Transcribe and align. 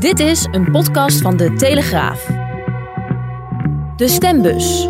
Dit 0.00 0.20
is 0.20 0.48
een 0.50 0.70
podcast 0.70 1.20
van 1.20 1.36
de 1.36 1.52
Telegraaf. 1.52 2.26
De 3.96 4.08
stembus. 4.08 4.88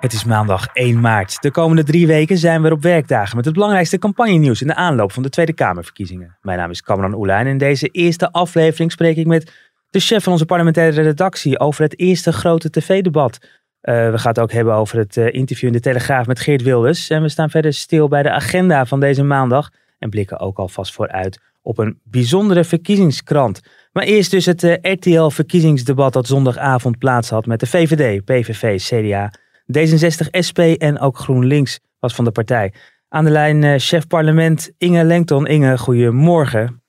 Het 0.00 0.12
is 0.12 0.24
maandag 0.24 0.66
1 0.72 1.00
maart. 1.00 1.42
De 1.42 1.50
komende 1.50 1.84
drie 1.84 2.06
weken 2.06 2.38
zijn 2.38 2.62
we 2.62 2.70
op 2.70 2.82
werkdagen 2.82 3.36
met 3.36 3.44
het 3.44 3.54
belangrijkste 3.54 3.98
campagnenieuws 3.98 4.60
in 4.60 4.66
de 4.66 4.74
aanloop 4.74 5.12
van 5.12 5.22
de 5.22 5.28
Tweede 5.28 5.52
Kamerverkiezingen. 5.52 6.38
Mijn 6.40 6.58
naam 6.58 6.70
is 6.70 6.82
Cameron 6.82 7.14
Oela 7.14 7.38
en 7.38 7.46
in 7.46 7.58
deze 7.58 7.88
eerste 7.88 8.32
aflevering 8.32 8.92
spreek 8.92 9.16
ik 9.16 9.26
met 9.26 9.52
de 9.90 10.00
chef 10.00 10.22
van 10.22 10.32
onze 10.32 10.46
parlementaire 10.46 11.02
redactie 11.02 11.58
over 11.58 11.82
het 11.82 11.98
eerste 11.98 12.32
grote 12.32 12.70
tv-debat. 12.70 13.38
Uh, 13.42 14.10
we 14.10 14.18
gaan 14.18 14.30
het 14.30 14.40
ook 14.40 14.52
hebben 14.52 14.74
over 14.74 14.98
het 14.98 15.16
uh, 15.16 15.32
interview 15.32 15.66
in 15.66 15.74
de 15.74 15.80
Telegraaf 15.80 16.26
met 16.26 16.40
Geert 16.40 16.62
Wilders. 16.62 17.10
En 17.10 17.22
we 17.22 17.28
staan 17.28 17.50
verder 17.50 17.72
stil 17.72 18.08
bij 18.08 18.22
de 18.22 18.30
agenda 18.30 18.86
van 18.86 19.00
deze 19.00 19.22
maandag 19.22 19.70
en 19.98 20.10
blikken 20.10 20.38
ook 20.38 20.58
alvast 20.58 20.92
vooruit 20.92 21.38
op 21.66 21.78
een 21.78 22.00
bijzondere 22.04 22.64
verkiezingskrant. 22.64 23.60
Maar 23.92 24.04
eerst 24.04 24.30
dus 24.30 24.46
het 24.46 24.62
uh, 24.62 24.74
RTL-verkiezingsdebat 24.82 26.12
dat 26.12 26.26
zondagavond 26.26 26.98
plaats 26.98 27.30
had 27.30 27.46
met 27.46 27.60
de 27.60 27.66
VVD, 27.66 28.24
PVV, 28.24 28.78
CDA, 28.78 29.32
D66, 29.78 30.28
SP 30.48 30.58
en 30.58 30.98
ook 31.00 31.18
GroenLinks 31.18 31.80
was 31.98 32.14
van 32.14 32.24
de 32.24 32.30
partij. 32.30 32.72
Aan 33.08 33.24
de 33.24 33.30
lijn 33.30 33.80
chef 33.80 34.06
parlement 34.06 34.70
Inge 34.78 35.04
Lengton. 35.04 35.46
Inge, 35.46 35.78
goedemorgen. 35.78 36.82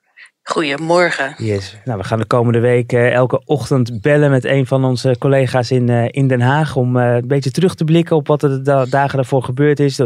Goedemorgen. 0.44 1.36
Yes. 1.38 1.78
Nou, 1.86 1.98
we 1.98 2.04
gaan 2.04 2.20
de 2.20 2.26
komende 2.26 2.60
week 2.60 2.94
uh, 2.94 3.12
elke 3.12 3.42
ochtend 3.46 4.02
bellen 4.02 4.30
met 4.30 4.46
een 4.46 4.66
van 4.66 4.86
onze 4.86 5.16
collega's 5.20 5.72
in, 5.72 5.88
uh, 5.88 6.06
in 6.08 6.28
Den 6.28 6.42
Haag. 6.42 6.76
Om 6.76 6.98
uh, 6.98 7.16
een 7.16 7.28
beetje 7.28 7.52
terug 7.52 7.76
te 7.76 7.84
blikken 7.84 8.16
op 8.16 8.28
wat 8.28 8.44
er 8.44 8.64
de 8.64 8.86
dagen 8.90 9.16
daarvoor 9.16 9.44
gebeurd 9.44 9.80
is. 9.80 9.98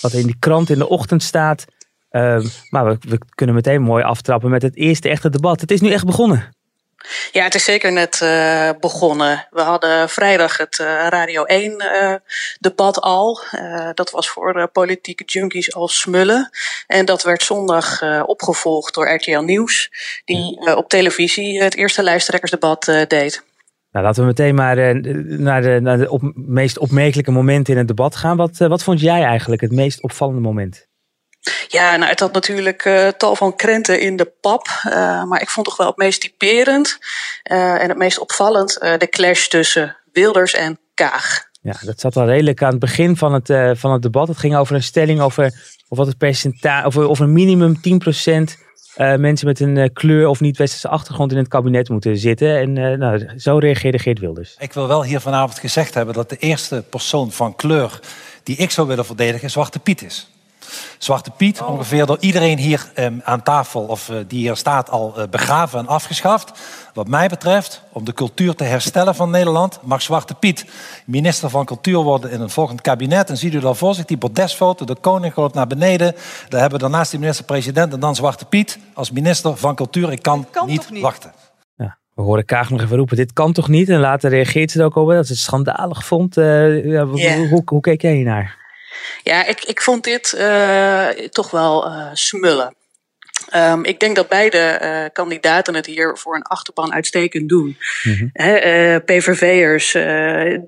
Wat 0.00 0.12
er 0.12 0.18
in 0.18 0.26
die 0.26 0.38
krant 0.38 0.70
in 0.70 0.78
de 0.78 0.88
ochtend 0.88 1.22
staat. 1.22 1.64
Ehm, 2.10 2.46
maar 2.68 2.84
we, 2.84 2.96
we, 3.00 3.18
kunnen 3.34 3.54
meteen 3.54 3.82
mooi 3.82 4.04
aftrappen 4.04 4.50
met 4.50 4.62
het 4.62 4.76
eerste 4.76 5.08
echte 5.08 5.30
debat. 5.30 5.60
Het 5.60 5.70
is 5.70 5.80
nu 5.80 5.92
echt 5.92 6.06
begonnen. 6.06 6.54
Ja, 7.32 7.44
het 7.44 7.54
is 7.54 7.64
zeker 7.64 7.92
net 7.92 8.20
uh, 8.22 8.70
begonnen. 8.80 9.46
We 9.50 9.60
hadden 9.60 10.08
vrijdag 10.08 10.56
het 10.56 10.78
uh, 10.78 10.86
Radio 11.08 11.44
1 11.44 11.72
uh, 11.72 12.14
debat 12.58 13.00
al. 13.00 13.40
dat 13.94 14.10
was 14.10 14.28
voor 14.28 14.68
politieke 14.72 15.24
junkies 15.24 15.74
als 15.74 16.00
smullen. 16.00 16.50
En 16.86 17.04
dat 17.04 17.22
werd 17.22 17.42
zondag 17.42 18.02
opgevolgd 18.26 18.94
door 18.94 19.14
RTL 19.14 19.40
Nieuws, 19.40 19.90
die 20.24 20.76
op 20.76 20.88
televisie 20.88 21.62
het 21.62 21.76
eerste 21.76 22.02
lijsttrekkersdebat 22.02 22.84
deed. 23.08 23.44
Nou, 23.92 24.04
laten 24.04 24.22
we 24.22 24.28
meteen 24.28 24.54
maar 24.54 24.76
naar 25.38 25.62
de, 25.62 25.78
naar 25.80 25.98
de 25.98 26.10
op, 26.10 26.32
meest 26.34 26.78
opmerkelijke 26.78 27.30
momenten 27.30 27.72
in 27.72 27.78
het 27.78 27.88
debat 27.88 28.16
gaan. 28.16 28.36
Wat, 28.36 28.56
wat 28.56 28.82
vond 28.82 29.00
jij 29.00 29.22
eigenlijk 29.22 29.60
het 29.60 29.72
meest 29.72 30.02
opvallende 30.02 30.40
moment? 30.40 30.88
Ja, 31.68 31.96
nou, 31.96 32.10
het 32.10 32.20
had 32.20 32.32
natuurlijk 32.32 32.84
uh, 32.84 33.08
tal 33.08 33.36
van 33.36 33.56
krenten 33.56 34.00
in 34.00 34.16
de 34.16 34.32
pap. 34.40 34.66
Uh, 34.86 35.24
maar 35.24 35.42
ik 35.42 35.48
vond 35.48 35.66
toch 35.66 35.76
wel 35.76 35.86
het 35.86 35.96
meest 35.96 36.20
typerend 36.20 36.98
uh, 37.50 37.82
en 37.82 37.88
het 37.88 37.98
meest 37.98 38.18
opvallend 38.18 38.72
de 38.80 39.08
clash 39.10 39.46
tussen 39.46 39.96
Wilders 40.12 40.54
en 40.54 40.78
Kaag. 40.94 41.48
Ja, 41.62 41.76
dat 41.84 42.00
zat 42.00 42.16
al 42.16 42.26
redelijk 42.26 42.62
aan 42.62 42.70
het 42.70 42.78
begin 42.78 43.16
van 43.16 43.32
het, 43.32 43.78
van 43.78 43.92
het 43.92 44.02
debat. 44.02 44.28
Het 44.28 44.38
ging 44.38 44.56
over 44.56 44.74
een 44.74 44.82
stelling 44.82 45.20
over 45.20 45.44
of 45.88 45.98
wat 45.98 46.06
het 46.06 46.18
percentage, 46.18 46.86
of, 46.86 46.96
of 46.96 47.18
een 47.18 47.32
minimum 47.32 47.76
10% 47.76 47.80
mensen 48.96 49.46
met 49.46 49.60
een 49.60 49.92
kleur 49.92 50.28
of 50.28 50.40
niet-westerse 50.40 50.88
achtergrond 50.88 51.32
in 51.32 51.38
het 51.38 51.48
kabinet 51.48 51.88
moeten 51.88 52.18
zitten. 52.18 52.58
En 52.58 52.98
nou, 52.98 53.38
zo 53.38 53.58
reageerde 53.58 53.98
Geert 53.98 54.18
Wilders. 54.18 54.56
Ik 54.58 54.72
wil 54.72 54.88
wel 54.88 55.04
hier 55.04 55.20
vanavond 55.20 55.58
gezegd 55.58 55.94
hebben 55.94 56.14
dat 56.14 56.30
de 56.30 56.36
eerste 56.36 56.84
persoon 56.90 57.32
van 57.32 57.56
kleur 57.56 58.00
die 58.42 58.56
ik 58.56 58.70
zou 58.70 58.86
willen 58.86 59.04
verdedigen 59.04 59.50
Zwarte 59.50 59.78
Piet 59.78 60.02
is. 60.02 60.28
Zwarte 60.98 61.30
Piet, 61.30 61.60
oh. 61.60 61.68
ongeveer 61.68 62.06
door 62.06 62.16
iedereen 62.20 62.58
hier 62.58 62.90
um, 62.98 63.20
aan 63.24 63.42
tafel 63.42 63.82
of 63.82 64.08
uh, 64.08 64.16
die 64.26 64.38
hier 64.38 64.56
staat 64.56 64.90
al 64.90 65.14
uh, 65.18 65.24
begraven 65.30 65.78
en 65.78 65.86
afgeschaft. 65.86 66.52
Wat 66.94 67.08
mij 67.08 67.28
betreft, 67.28 67.82
om 67.92 68.04
de 68.04 68.12
cultuur 68.12 68.54
te 68.54 68.64
herstellen 68.64 69.14
van 69.14 69.30
Nederland, 69.30 69.78
mag 69.82 70.02
Zwarte 70.02 70.34
Piet 70.34 70.64
minister 71.06 71.50
van 71.50 71.64
Cultuur 71.64 71.98
worden 71.98 72.30
in 72.30 72.40
een 72.40 72.50
volgend 72.50 72.80
kabinet. 72.80 73.30
En 73.30 73.36
ziet 73.36 73.54
u 73.54 73.60
daar 73.60 73.76
voor 73.76 73.94
zich 73.94 74.04
die 74.04 74.18
bordesfoto, 74.18 74.84
de 74.84 74.96
koning 75.00 75.34
gaat 75.34 75.54
naar 75.54 75.66
beneden. 75.66 76.14
Daar 76.48 76.60
hebben 76.60 76.78
we 76.78 76.84
daarnaast 76.84 77.10
die 77.10 77.20
minister-president 77.20 77.92
en 77.92 78.00
dan 78.00 78.14
Zwarte 78.14 78.44
Piet 78.44 78.78
als 78.94 79.10
minister 79.10 79.56
van 79.56 79.74
Cultuur. 79.74 80.12
Ik 80.12 80.22
kan, 80.22 80.46
kan 80.50 80.66
niet, 80.66 80.90
niet 80.90 81.02
wachten. 81.02 81.32
We 82.14 82.26
horen 82.26 82.44
Kaag 82.44 82.70
nog 82.70 82.82
even 82.82 82.96
roepen, 82.96 83.16
dit 83.16 83.32
kan 83.32 83.52
toch 83.52 83.68
niet? 83.68 83.88
En 83.88 84.00
later 84.00 84.30
reageert 84.30 84.70
ze 84.70 84.78
er 84.78 84.84
ook 84.84 84.96
op 84.96 85.08
dat 85.08 85.26
ze 85.26 85.32
het 85.32 85.42
schandalig 85.42 86.04
vond. 86.04 86.36
Uh, 86.36 86.84
ja, 86.84 87.06
yeah. 87.14 87.38
hoe, 87.38 87.48
hoe, 87.48 87.62
hoe 87.64 87.80
keek 87.80 88.02
jij 88.02 88.14
hiernaar? 88.14 88.56
Ja, 89.22 89.44
ik, 89.46 89.64
ik 89.64 89.82
vond 89.82 90.04
dit 90.04 90.34
uh, 90.36 91.08
toch 91.08 91.50
wel 91.50 91.86
uh, 91.86 92.08
smullen. 92.12 92.74
Um, 93.54 93.84
ik 93.84 94.00
denk 94.00 94.16
dat 94.16 94.28
beide 94.28 94.78
uh, 94.82 95.04
kandidaten 95.12 95.74
het 95.74 95.86
hier 95.86 96.16
voor 96.18 96.34
een 96.34 96.42
achterban 96.42 96.92
uitstekend 96.92 97.48
doen. 97.48 97.78
Mm-hmm. 98.02 98.30
uh, 98.32 98.96
PVV'ers 99.04 99.92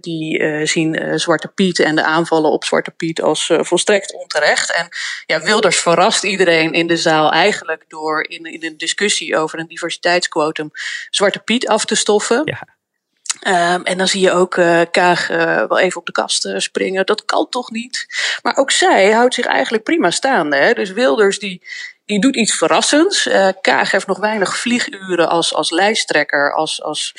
die 0.01 0.67
zien 0.67 1.19
Zwarte 1.21 1.49
Piet 1.49 1.79
en 1.79 1.95
de 1.95 2.05
aanvallen 2.05 2.51
op 2.51 2.65
Zwarte 2.65 2.91
Piet 2.91 3.23
als 3.23 3.51
volstrekt 3.53 4.15
onterecht. 4.15 4.73
En 4.73 4.89
ja, 5.27 5.41
Wilders 5.41 5.79
verrast 5.79 6.25
iedereen 6.25 6.73
in 6.73 6.87
de 6.87 6.97
zaal 6.97 7.33
eigenlijk 7.33 7.85
door 7.89 8.25
in, 8.29 8.45
in 8.45 8.65
een 8.65 8.77
discussie 8.77 9.37
over 9.37 9.59
een 9.59 9.69
diversiteitsquotum 9.69 10.71
Zwarte 11.11 11.39
Piet 11.39 11.69
af 11.69 11.85
te 11.85 11.95
stoffen. 11.95 12.43
Ja. 12.45 12.81
Um, 13.47 13.85
en 13.85 13.99
dan 13.99 14.09
zie 14.09 14.21
je 14.21 14.33
ook 14.33 14.57
uh, 14.57 14.81
Kaag 14.91 15.31
uh, 15.31 15.39
wel 15.39 15.79
even 15.79 16.01
op 16.01 16.07
de 16.07 16.13
kast 16.13 16.47
uh, 16.47 16.59
springen. 16.59 17.07
Dat 17.07 17.25
kan 17.25 17.47
toch 17.51 17.71
niet? 17.71 18.07
Maar 18.43 18.57
ook 18.57 18.71
zij 18.71 19.11
houdt 19.11 19.35
zich 19.35 19.45
eigenlijk 19.45 19.85
prima 19.85 20.11
staande. 20.11 20.57
Hè? 20.57 20.73
Dus 20.73 20.91
Wilders 20.91 21.39
die, 21.39 21.63
die 22.05 22.21
doet 22.21 22.37
iets 22.37 22.57
verrassends. 22.57 23.29
Kaag 23.61 23.91
heeft 23.91 24.07
nog 24.07 24.19
weinig 24.19 24.57
vlieguren 24.57 25.29
als, 25.29 25.55
als 25.55 25.71
lijsttrekker, 25.71 26.55
als, 26.55 26.83
als 26.83 27.15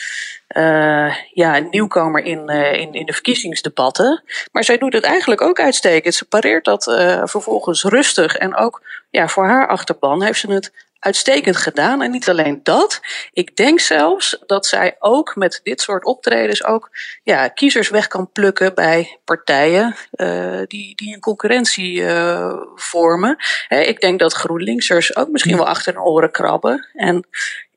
ja, 1.33 1.57
nieuwkomer 1.57 2.23
in, 2.23 2.49
in, 2.49 2.93
in 2.93 3.05
de 3.05 3.13
verkiezingsdebatten. 3.13 4.23
Maar 4.51 4.63
zij 4.63 4.77
doet 4.77 4.93
het 4.93 5.03
eigenlijk 5.03 5.41
ook 5.41 5.59
uitstekend. 5.59 6.15
Ze 6.15 6.25
pareert 6.25 6.65
dat 6.65 6.83
vervolgens 7.23 7.83
rustig. 7.83 8.35
En 8.35 8.55
ook 8.55 8.81
ja, 9.09 9.27
voor 9.27 9.45
haar 9.45 9.67
achterban 9.67 10.23
heeft 10.23 10.39
ze 10.39 10.51
het 10.51 10.71
uitstekend 11.03 11.57
gedaan. 11.57 12.01
En 12.01 12.11
niet 12.11 12.29
alleen 12.29 12.59
dat. 12.63 13.01
Ik 13.31 13.55
denk 13.55 13.79
zelfs 13.79 14.37
dat 14.45 14.65
zij 14.65 14.95
ook 14.99 15.35
met 15.35 15.59
dit 15.63 15.81
soort 15.81 16.05
optredens 16.05 16.63
ook 16.63 16.89
ja, 17.23 17.47
kiezers 17.47 17.89
weg 17.89 18.07
kan 18.07 18.31
plukken 18.31 18.75
bij 18.75 19.19
partijen 19.23 19.95
uh, 20.11 20.61
die, 20.67 20.95
die 20.95 21.13
een 21.13 21.19
concurrentie 21.19 22.01
uh, 22.01 22.53
vormen. 22.75 23.35
He, 23.67 23.79
ik 23.79 23.99
denk 23.99 24.19
dat 24.19 24.33
GroenLinksers 24.33 25.15
ook 25.15 25.29
misschien 25.29 25.57
wel 25.57 25.67
achter 25.67 25.93
hun 25.93 26.03
oren 26.03 26.31
krabben. 26.31 26.87
En 26.93 27.27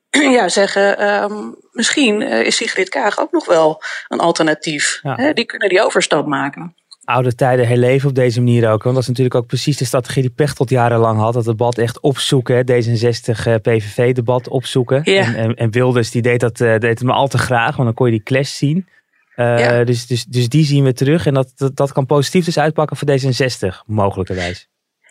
ja, 0.37 0.49
zeggen, 0.49 1.13
um, 1.23 1.55
misschien 1.71 2.21
uh, 2.21 2.45
is 2.45 2.55
Sigrid 2.55 2.89
Kaag 2.89 3.19
ook 3.19 3.31
nog 3.31 3.45
wel 3.45 3.81
een 4.07 4.19
alternatief. 4.19 4.99
Ja. 5.01 5.33
die 5.33 5.45
kunnen 5.45 5.69
die 5.69 5.81
overstap 5.81 6.25
maken 6.25 6.75
oude 7.07 7.35
tijden 7.35 7.67
herleven 7.67 8.09
op 8.09 8.15
deze 8.15 8.41
manier 8.41 8.69
ook. 8.69 8.83
Want 8.83 8.95
dat 8.95 9.03
is 9.03 9.09
natuurlijk 9.09 9.35
ook 9.35 9.47
precies 9.47 9.77
de 9.77 9.85
strategie 9.85 10.21
die 10.21 10.31
Pechtold 10.31 10.69
jarenlang 10.69 11.19
had. 11.19 11.33
Dat 11.33 11.45
debat 11.45 11.77
echt 11.77 11.99
opzoeken, 11.99 12.65
D66 12.71 13.61
PVV 13.61 14.15
debat 14.15 14.47
opzoeken. 14.47 15.01
Ja. 15.03 15.23
En, 15.23 15.35
en, 15.35 15.55
en, 15.55 15.71
Wilders 15.71 16.11
die 16.11 16.21
deed 16.21 16.39
dat 16.39 16.59
uh, 16.59 16.71
deed 16.71 16.83
het 16.83 17.03
maar 17.03 17.15
al 17.15 17.27
te 17.27 17.37
graag, 17.37 17.75
want 17.75 17.87
dan 17.87 17.93
kon 17.93 18.05
je 18.05 18.11
die 18.11 18.23
clash 18.23 18.51
zien. 18.51 18.87
Uh, 19.35 19.59
ja. 19.59 19.83
dus, 19.83 20.07
dus, 20.07 20.25
dus 20.25 20.49
die 20.49 20.65
zien 20.65 20.83
we 20.83 20.93
terug. 20.93 21.25
En 21.25 21.33
dat, 21.33 21.51
dat, 21.55 21.75
dat 21.75 21.91
kan 21.91 22.05
positief 22.05 22.45
dus 22.45 22.59
uitpakken 22.59 22.97
voor 22.97 23.07
D66, 23.07 23.85
mogelijkerwijs. 23.85 24.69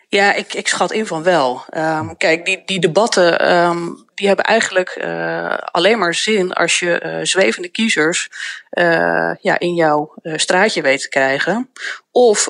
Ja, 0.09 0.33
ik, 0.33 0.53
ik 0.53 0.67
schat 0.67 0.91
in 0.91 1.05
van 1.05 1.23
wel. 1.23 1.65
Um, 1.77 2.17
kijk, 2.17 2.45
die, 2.45 2.61
die 2.65 2.79
debatten 2.79 3.55
um, 3.55 4.05
die 4.17 4.27
hebben 4.27 4.45
eigenlijk 4.45 4.95
uh, 5.03 5.57
alleen 5.71 5.97
maar 5.97 6.13
zin 6.13 6.53
als 6.53 6.79
je 6.79 7.01
uh, 7.05 7.19
zwevende 7.21 7.67
kiezers 7.67 8.29
uh, 8.71 9.31
ja, 9.39 9.59
in 9.59 9.73
jouw 9.73 10.13
straatje 10.23 10.81
weet 10.81 11.01
te 11.01 11.09
krijgen. 11.09 11.69
Of 12.11 12.45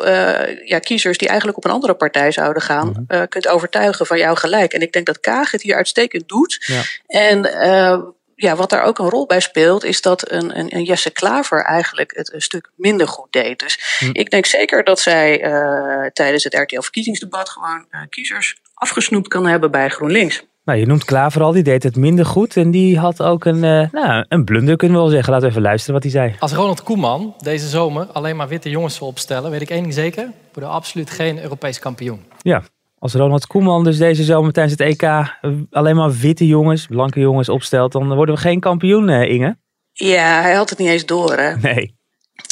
ja, 0.63 0.79
kiezers 0.79 1.17
die 1.17 1.27
eigenlijk 1.27 1.57
op 1.57 1.65
een 1.65 1.71
andere 1.71 1.93
partij 1.93 2.31
zouden 2.31 2.61
gaan, 2.61 3.05
-hmm. 3.07 3.27
kunt 3.27 3.47
overtuigen 3.47 4.05
van 4.05 4.17
jouw 4.17 4.35
gelijk. 4.35 4.73
En 4.73 4.81
ik 4.81 4.91
denk 4.91 5.05
dat 5.05 5.19
Kaag 5.19 5.51
het 5.51 5.61
hier 5.61 5.75
uitstekend 5.75 6.27
doet. 6.27 6.65
Ja. 6.65 6.81
En 7.07 7.41
ja, 8.39 8.55
wat 8.55 8.69
daar 8.69 8.83
ook 8.83 8.99
een 8.99 9.09
rol 9.09 9.25
bij 9.25 9.39
speelt, 9.39 9.83
is 9.83 10.01
dat 10.01 10.31
een, 10.31 10.59
een, 10.59 10.75
een 10.75 10.83
Jesse 10.83 11.11
Klaver 11.11 11.63
eigenlijk 11.63 12.15
het 12.15 12.33
een 12.33 12.41
stuk 12.41 12.71
minder 12.75 13.07
goed 13.07 13.31
deed. 13.31 13.59
Dus 13.59 13.97
hm. 13.99 14.09
ik 14.11 14.29
denk 14.29 14.45
zeker 14.45 14.83
dat 14.83 14.99
zij 14.99 15.45
uh, 15.45 16.05
tijdens 16.13 16.43
het 16.43 16.53
RTL-verkiezingsdebat 16.53 17.49
gewoon 17.49 17.85
uh, 17.91 17.99
kiezers 18.09 18.55
afgesnoept 18.73 19.27
kan 19.27 19.45
hebben 19.45 19.71
bij 19.71 19.89
GroenLinks. 19.89 20.45
Nou, 20.63 20.79
je 20.79 20.85
noemt 20.85 21.05
Klaver 21.05 21.41
al, 21.41 21.51
die 21.51 21.63
deed 21.63 21.83
het 21.83 21.95
minder 21.95 22.25
goed. 22.25 22.57
En 22.57 22.71
die 22.71 22.99
had 22.99 23.21
ook 23.21 23.45
een, 23.45 23.63
uh, 23.63 23.91
nou, 23.91 24.25
een 24.27 24.45
blunder, 24.45 24.75
kunnen 24.75 24.97
we 24.97 25.03
wel 25.03 25.11
zeggen. 25.11 25.31
Laten 25.31 25.47
we 25.47 25.51
even 25.51 25.67
luisteren 25.67 25.93
wat 25.93 26.03
hij 26.03 26.11
zei. 26.11 26.35
Als 26.39 26.53
Ronald 26.53 26.83
Koeman 26.83 27.35
deze 27.37 27.67
zomer 27.67 28.05
alleen 28.05 28.35
maar 28.35 28.47
witte 28.47 28.69
jongens 28.69 28.99
wil 28.99 29.07
opstellen... 29.07 29.51
weet 29.51 29.61
ik 29.61 29.69
één 29.69 29.81
ding 29.81 29.93
zeker, 29.93 30.25
we 30.25 30.31
worden 30.53 30.71
absoluut 30.71 31.09
geen 31.09 31.41
Europees 31.41 31.79
kampioen. 31.79 32.25
Ja, 32.41 32.63
als 32.99 33.13
Ronald 33.13 33.47
Koeman 33.47 33.83
dus 33.83 33.97
deze 33.97 34.23
zomer 34.23 34.53
tijdens 34.53 34.75
het 34.79 34.87
EK 34.87 35.01
eh, 35.01 35.27
alleen 35.71 35.95
maar 35.95 36.11
witte 36.11 36.47
jongens, 36.47 36.85
blanke 36.85 37.19
jongens 37.19 37.49
opstelt... 37.49 37.91
dan 37.91 38.15
worden 38.15 38.35
we 38.35 38.41
geen 38.41 38.59
kampioen, 38.59 39.09
uh, 39.09 39.29
Inge. 39.29 39.57
Ja, 39.91 40.41
hij 40.41 40.53
had 40.53 40.69
het 40.69 40.79
niet 40.79 40.87
eens 40.87 41.05
door, 41.05 41.33
hè? 41.33 41.55
Nee. 41.55 41.95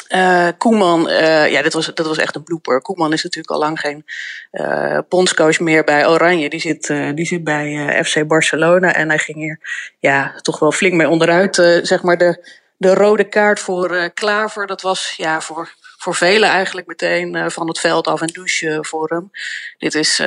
Uh, 0.09 0.47
Koeman, 0.57 1.09
uh, 1.09 1.51
ja, 1.51 1.61
dit 1.61 1.73
was, 1.73 1.91
dat 1.93 2.07
was 2.07 2.17
echt 2.17 2.35
een 2.35 2.43
blooper. 2.43 2.81
Koeman 2.81 3.13
is 3.13 3.23
natuurlijk 3.23 3.53
al 3.53 3.59
lang 3.59 3.79
geen 3.79 4.05
uh, 4.51 4.99
bondscoach 5.09 5.59
meer 5.59 5.83
bij 5.83 6.07
Oranje. 6.07 6.49
Die 6.49 6.59
zit, 6.59 6.87
die 7.15 7.25
zit 7.25 7.43
bij 7.43 8.03
FC 8.03 8.27
Barcelona. 8.27 8.93
En 8.93 9.07
hij 9.07 9.17
ging 9.17 9.37
hier 9.37 9.59
ja, 9.99 10.33
toch 10.41 10.59
wel 10.59 10.71
flink 10.71 10.93
mee 10.93 11.09
onderuit. 11.09 11.55
zeg 11.81 12.03
maar 12.03 12.17
de, 12.17 12.47
de 12.77 12.93
rode 12.93 13.23
kaart 13.23 13.59
voor 13.59 14.11
Klaver. 14.13 14.67
Dat 14.67 14.81
was 14.81 15.13
ja, 15.17 15.41
voor, 15.41 15.69
voor 16.05 16.15
velen 16.15 16.49
eigenlijk 16.49 16.87
meteen 16.87 17.51
van 17.51 17.67
het 17.67 17.79
veld 17.79 18.07
af 18.07 18.21
en 18.21 18.27
douche 18.27 18.77
voor 18.81 19.09
hem. 19.09 19.31
Dit 19.77 19.95
is 19.95 20.17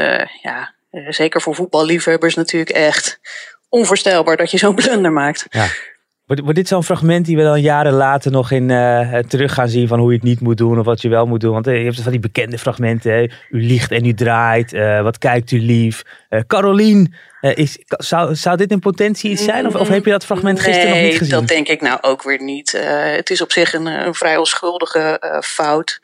ja, 0.42 0.74
zeker 1.08 1.40
voor 1.40 1.54
voetballiefhebbers 1.54 2.34
natuurlijk 2.34 2.70
echt 2.70 3.20
onvoorstelbaar 3.68 4.36
dat 4.36 4.50
je 4.50 4.58
zo'n 4.58 4.74
blunder 4.74 5.12
maakt. 5.12 5.46
Ja. 5.50 5.66
Wordt, 6.28 6.54
dit 6.54 6.68
zo'n 6.68 6.84
fragment 6.84 7.26
die 7.26 7.36
we 7.36 7.42
dan 7.42 7.60
jaren 7.60 7.92
later 7.92 8.30
nog 8.30 8.50
in 8.50 8.68
uh, 8.68 9.18
terug 9.18 9.54
gaan 9.54 9.68
zien 9.68 9.88
van 9.88 9.98
hoe 9.98 10.08
je 10.08 10.16
het 10.16 10.26
niet 10.26 10.40
moet 10.40 10.56
doen 10.56 10.78
of 10.78 10.84
wat 10.84 11.02
je 11.02 11.08
wel 11.08 11.26
moet 11.26 11.40
doen? 11.40 11.52
Want 11.52 11.66
uh, 11.66 11.76
je 11.76 11.84
hebt 11.84 12.00
van 12.00 12.10
die 12.10 12.20
bekende 12.20 12.58
fragmenten. 12.58 13.12
Hè? 13.12 13.22
U 13.50 13.62
liegt 13.62 13.90
en 13.90 14.04
u 14.04 14.14
draait. 14.14 14.72
Uh, 14.72 15.02
wat 15.02 15.18
kijkt 15.18 15.50
u 15.50 15.60
lief? 15.60 16.02
Carolien, 16.46 17.14
is, 17.40 17.78
zou, 17.88 18.34
zou 18.34 18.56
dit 18.56 18.70
in 18.70 18.78
potentie 18.78 19.30
iets 19.30 19.44
zijn? 19.44 19.66
Of, 19.66 19.74
of 19.74 19.88
heb 19.88 20.04
je 20.04 20.10
dat 20.10 20.24
fragment 20.24 20.60
gisteren 20.60 20.90
nog 20.90 21.04
niet 21.04 21.18
gezien? 21.18 21.38
dat 21.38 21.48
denk 21.48 21.68
ik 21.68 21.80
nou 21.80 21.98
ook 22.00 22.22
weer 22.22 22.42
niet. 22.42 22.72
het 23.16 23.30
is 23.30 23.42
op 23.42 23.52
zich 23.52 23.72
een, 23.72 23.86
een 23.86 24.14
vrij 24.14 24.36
onschuldige 24.36 25.40
fout. 25.44 26.00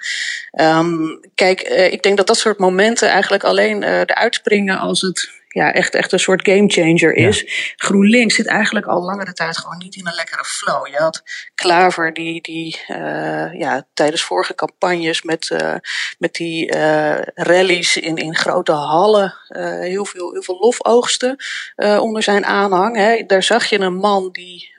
Um, 0.61 1.21
kijk, 1.35 1.61
ik 1.91 2.03
denk 2.03 2.17
dat 2.17 2.26
dat 2.26 2.37
soort 2.37 2.59
momenten 2.59 3.09
eigenlijk 3.09 3.44
alleen 3.44 3.82
eruit 3.82 4.35
springen 4.35 4.79
als 4.79 5.00
het 5.00 5.31
ja, 5.54 5.72
echt, 5.72 5.94
echt 5.94 6.12
een 6.12 6.18
soort 6.18 6.48
gamechanger 6.48 7.14
is. 7.14 7.44
GroenLinks 7.76 8.34
zit 8.34 8.46
eigenlijk 8.46 8.86
al 8.86 9.02
langere 9.02 9.32
tijd 9.32 9.58
gewoon 9.58 9.78
niet 9.78 9.96
in 9.96 10.06
een 10.06 10.14
lekkere 10.14 10.44
flow. 10.44 10.86
Je 10.86 10.96
had 10.96 11.22
Klaver 11.54 12.12
die, 12.12 12.42
die 12.42 12.80
uh, 12.88 13.54
ja, 13.58 13.86
tijdens 13.92 14.22
vorige 14.22 14.54
campagnes 14.54 15.22
met, 15.22 15.50
uh, 15.50 15.74
met 16.18 16.34
die 16.34 16.74
uh, 16.74 17.18
rallies 17.34 17.96
in, 17.96 18.16
in 18.16 18.36
grote 18.36 18.72
hallen 18.72 19.34
heel, 19.80 20.04
veel, 20.04 20.32
heel 20.32 20.42
veel 20.42 20.58
lof 20.58 20.84
oogsten 20.84 21.36
onder 21.76 22.22
zijn 22.22 22.44
aanhang. 22.44 22.96
Hè. 22.96 23.24
Daar 23.26 23.42
zag 23.42 23.66
je 23.66 23.80
een 23.80 23.96
man 23.96 24.28
die 24.32 24.74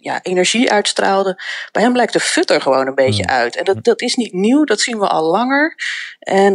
ja, 0.00 0.22
energie 0.22 0.72
uitstraalde. 0.72 1.40
Bij 1.72 1.82
hem 1.82 1.96
lijkt 1.96 2.12
de 2.12 2.20
futter 2.20 2.60
gewoon 2.60 2.86
een 2.86 2.94
beetje 2.94 3.26
uit. 3.26 3.56
En 3.56 3.64
dat, 3.64 3.84
dat 3.84 4.00
is 4.00 4.14
niet 4.14 4.32
nieuw, 4.32 4.64
dat 4.64 4.80
zien 4.80 4.98
we 4.98 5.08
al 5.08 5.30
langer. 5.30 5.76
En 6.18 6.54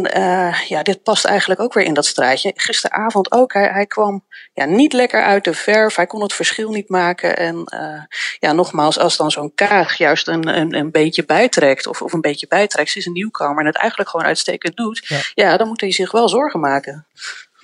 ja, 0.68 0.82
dit 0.82 1.02
past 1.02 1.24
eigenlijk 1.24 1.60
ook 1.60 1.72
weer 1.72 1.84
in 1.84 1.94
dat 1.94 2.06
strijdje. 2.06 2.52
Gisteravond 2.54 3.32
ook. 3.32 3.37
Hij, 3.46 3.68
hij 3.72 3.86
kwam 3.86 4.24
ja, 4.52 4.64
niet 4.64 4.92
lekker 4.92 5.22
uit 5.22 5.44
de 5.44 5.54
verf. 5.54 5.96
Hij 5.96 6.06
kon 6.06 6.22
het 6.22 6.32
verschil 6.32 6.70
niet 6.70 6.88
maken. 6.88 7.36
En 7.36 7.56
uh, 7.74 8.02
ja, 8.38 8.52
nogmaals, 8.52 8.98
als 8.98 9.16
dan 9.16 9.30
zo'n 9.30 9.54
kaag 9.54 9.96
juist 9.96 10.28
een, 10.28 10.58
een, 10.58 10.74
een 10.74 10.90
beetje 10.90 11.24
bijtrekt, 11.24 11.86
of, 11.86 12.02
of 12.02 12.12
een 12.12 12.20
beetje 12.20 12.46
bijtrekt, 12.48 12.90
ze 12.90 12.98
is 12.98 13.06
een 13.06 13.12
nieuwkomer 13.12 13.60
en 13.60 13.66
het 13.66 13.76
eigenlijk 13.76 14.10
gewoon 14.10 14.26
uitstekend 14.26 14.76
doet, 14.76 15.04
ja, 15.08 15.18
ja 15.34 15.56
dan 15.56 15.68
moet 15.68 15.80
hij 15.80 15.92
zich 15.92 16.12
wel 16.12 16.28
zorgen 16.28 16.60
maken. 16.60 17.06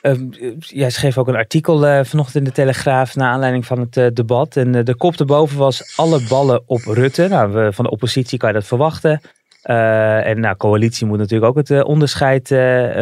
Uh, 0.02 0.12
jij 0.58 0.90
schreef 0.90 1.18
ook 1.18 1.28
een 1.28 1.36
artikel 1.36 1.86
uh, 1.86 2.04
vanochtend 2.04 2.36
in 2.36 2.44
de 2.44 2.52
Telegraaf 2.52 3.14
naar 3.14 3.30
aanleiding 3.30 3.66
van 3.66 3.80
het 3.80 3.96
uh, 3.96 4.06
debat. 4.12 4.56
En 4.56 4.84
de 4.84 4.96
kop 4.96 5.20
erboven 5.20 5.58
was 5.58 5.96
alle 5.96 6.26
ballen 6.28 6.62
op 6.66 6.80
Rutte. 6.80 7.28
Nou, 7.28 7.52
we, 7.52 7.72
van 7.72 7.84
de 7.84 7.90
oppositie 7.90 8.38
kan 8.38 8.48
je 8.48 8.54
dat 8.54 8.66
verwachten. 8.66 9.20
en 9.62 10.40
nou, 10.40 10.56
coalitie 10.56 11.06
moet 11.06 11.18
natuurlijk 11.18 11.50
ook 11.50 11.68
het 11.68 11.84
onderscheid 11.84 12.50